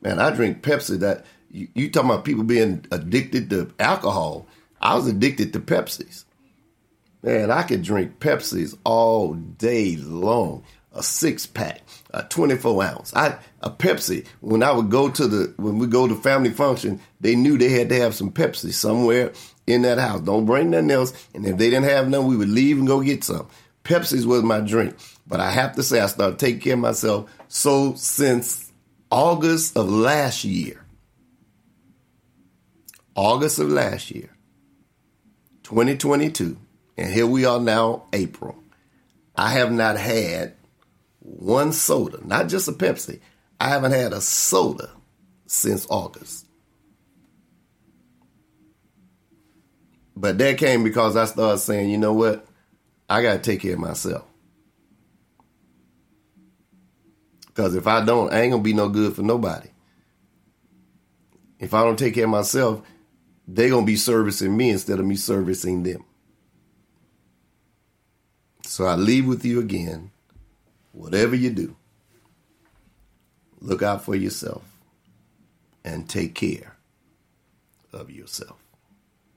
Man, 0.00 0.18
I 0.18 0.30
drink 0.30 0.62
Pepsi. 0.62 1.00
That 1.00 1.26
you, 1.54 1.68
you 1.74 1.90
talking 1.90 2.10
about 2.10 2.24
people 2.24 2.44
being 2.44 2.84
addicted 2.90 3.50
to 3.50 3.72
alcohol? 3.78 4.46
I 4.80 4.96
was 4.96 5.06
addicted 5.06 5.52
to 5.52 5.60
Pepsis. 5.60 6.24
Man, 7.22 7.50
I 7.50 7.62
could 7.62 7.82
drink 7.82 8.18
Pepsis 8.18 8.76
all 8.84 9.34
day 9.34 9.96
long 9.96 10.64
a 10.94 11.02
six 11.02 11.46
pack, 11.46 11.82
a 12.12 12.22
24 12.22 12.84
ounce. 12.84 13.14
I 13.14 13.36
a 13.60 13.70
Pepsi. 13.70 14.26
When 14.40 14.62
I 14.62 14.70
would 14.72 14.90
go 14.90 15.10
to 15.10 15.26
the 15.26 15.54
when 15.56 15.78
we 15.78 15.86
go 15.86 16.06
to 16.06 16.14
family 16.14 16.50
function, 16.50 17.00
they 17.20 17.34
knew 17.34 17.58
they 17.58 17.70
had 17.70 17.88
to 17.88 18.00
have 18.00 18.14
some 18.14 18.30
Pepsi 18.30 18.72
somewhere 18.72 19.32
in 19.66 19.82
that 19.82 19.98
house. 19.98 20.20
Don't 20.20 20.46
bring 20.46 20.70
nothing 20.70 20.90
else. 20.90 21.12
And 21.34 21.46
if 21.46 21.56
they 21.56 21.70
didn't 21.70 21.88
have 21.88 22.08
none, 22.08 22.26
we 22.26 22.36
would 22.36 22.48
leave 22.48 22.78
and 22.78 22.86
go 22.86 23.00
get 23.02 23.24
some. 23.24 23.48
Pepsi's 23.84 24.26
was 24.26 24.42
my 24.42 24.60
drink. 24.60 24.94
But 25.26 25.40
I 25.40 25.50
have 25.50 25.74
to 25.76 25.82
say, 25.82 26.00
I 26.00 26.06
started 26.06 26.38
taking 26.38 26.60
care 26.60 26.74
of 26.74 26.80
myself. 26.80 27.30
So 27.48 27.94
since 27.94 28.72
August 29.10 29.76
of 29.76 29.90
last 29.90 30.44
year, 30.44 30.83
August 33.14 33.58
of 33.58 33.68
last 33.70 34.10
year, 34.10 34.30
2022, 35.62 36.56
and 36.96 37.12
here 37.12 37.26
we 37.26 37.44
are 37.44 37.60
now, 37.60 38.04
April. 38.12 38.56
I 39.36 39.50
have 39.50 39.72
not 39.72 39.96
had 39.96 40.54
one 41.20 41.72
soda, 41.72 42.20
not 42.24 42.48
just 42.48 42.68
a 42.68 42.72
Pepsi. 42.72 43.20
I 43.60 43.68
haven't 43.68 43.92
had 43.92 44.12
a 44.12 44.20
soda 44.20 44.90
since 45.46 45.86
August. 45.88 46.46
But 50.16 50.38
that 50.38 50.58
came 50.58 50.84
because 50.84 51.16
I 51.16 51.24
started 51.24 51.58
saying, 51.58 51.90
you 51.90 51.98
know 51.98 52.12
what? 52.12 52.46
I 53.08 53.22
got 53.22 53.34
to 53.34 53.38
take 53.38 53.60
care 53.60 53.74
of 53.74 53.80
myself. 53.80 54.24
Because 57.46 57.74
if 57.74 57.86
I 57.86 58.04
don't, 58.04 58.32
I 58.32 58.40
ain't 58.42 58.50
going 58.50 58.62
to 58.62 58.64
be 58.64 58.74
no 58.74 58.88
good 58.88 59.14
for 59.14 59.22
nobody. 59.22 59.68
If 61.58 61.72
I 61.74 61.82
don't 61.82 61.98
take 61.98 62.14
care 62.14 62.24
of 62.24 62.30
myself, 62.30 62.82
they're 63.46 63.68
going 63.68 63.84
to 63.84 63.86
be 63.86 63.96
servicing 63.96 64.56
me 64.56 64.70
instead 64.70 64.98
of 64.98 65.06
me 65.06 65.16
servicing 65.16 65.82
them. 65.82 66.04
So 68.62 68.86
I 68.86 68.94
leave 68.94 69.26
with 69.26 69.44
you 69.44 69.60
again. 69.60 70.10
Whatever 70.92 71.34
you 71.34 71.50
do, 71.50 71.76
look 73.60 73.82
out 73.82 74.04
for 74.04 74.14
yourself 74.14 74.62
and 75.84 76.08
take 76.08 76.34
care 76.34 76.76
of 77.92 78.10
yourself. 78.10 78.56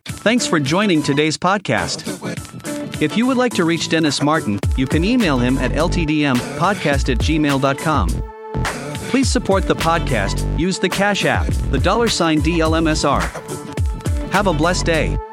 Thanks 0.05 0.47
for 0.47 0.59
joining 0.59 1.03
today's 1.03 1.37
podcast. 1.37 2.03
If 3.01 3.17
you 3.17 3.25
would 3.27 3.37
like 3.37 3.53
to 3.55 3.65
reach 3.65 3.89
Dennis 3.89 4.21
Martin, 4.21 4.59
you 4.75 4.87
can 4.87 5.03
email 5.03 5.37
him 5.37 5.57
at 5.57 5.71
ltdmpodcast 5.71 7.09
at 7.09 7.17
gmail.com. 7.19 8.09
Please 9.09 9.29
support 9.29 9.67
the 9.67 9.75
podcast, 9.75 10.59
use 10.59 10.79
the 10.79 10.89
Cash 10.89 11.25
App, 11.25 11.47
the 11.71 11.79
dollar 11.79 12.07
sign 12.07 12.41
DLMSR. 12.41 13.76
Have 14.37 14.45
a 14.45 14.53
blessed 14.53 14.85
day. 14.85 15.26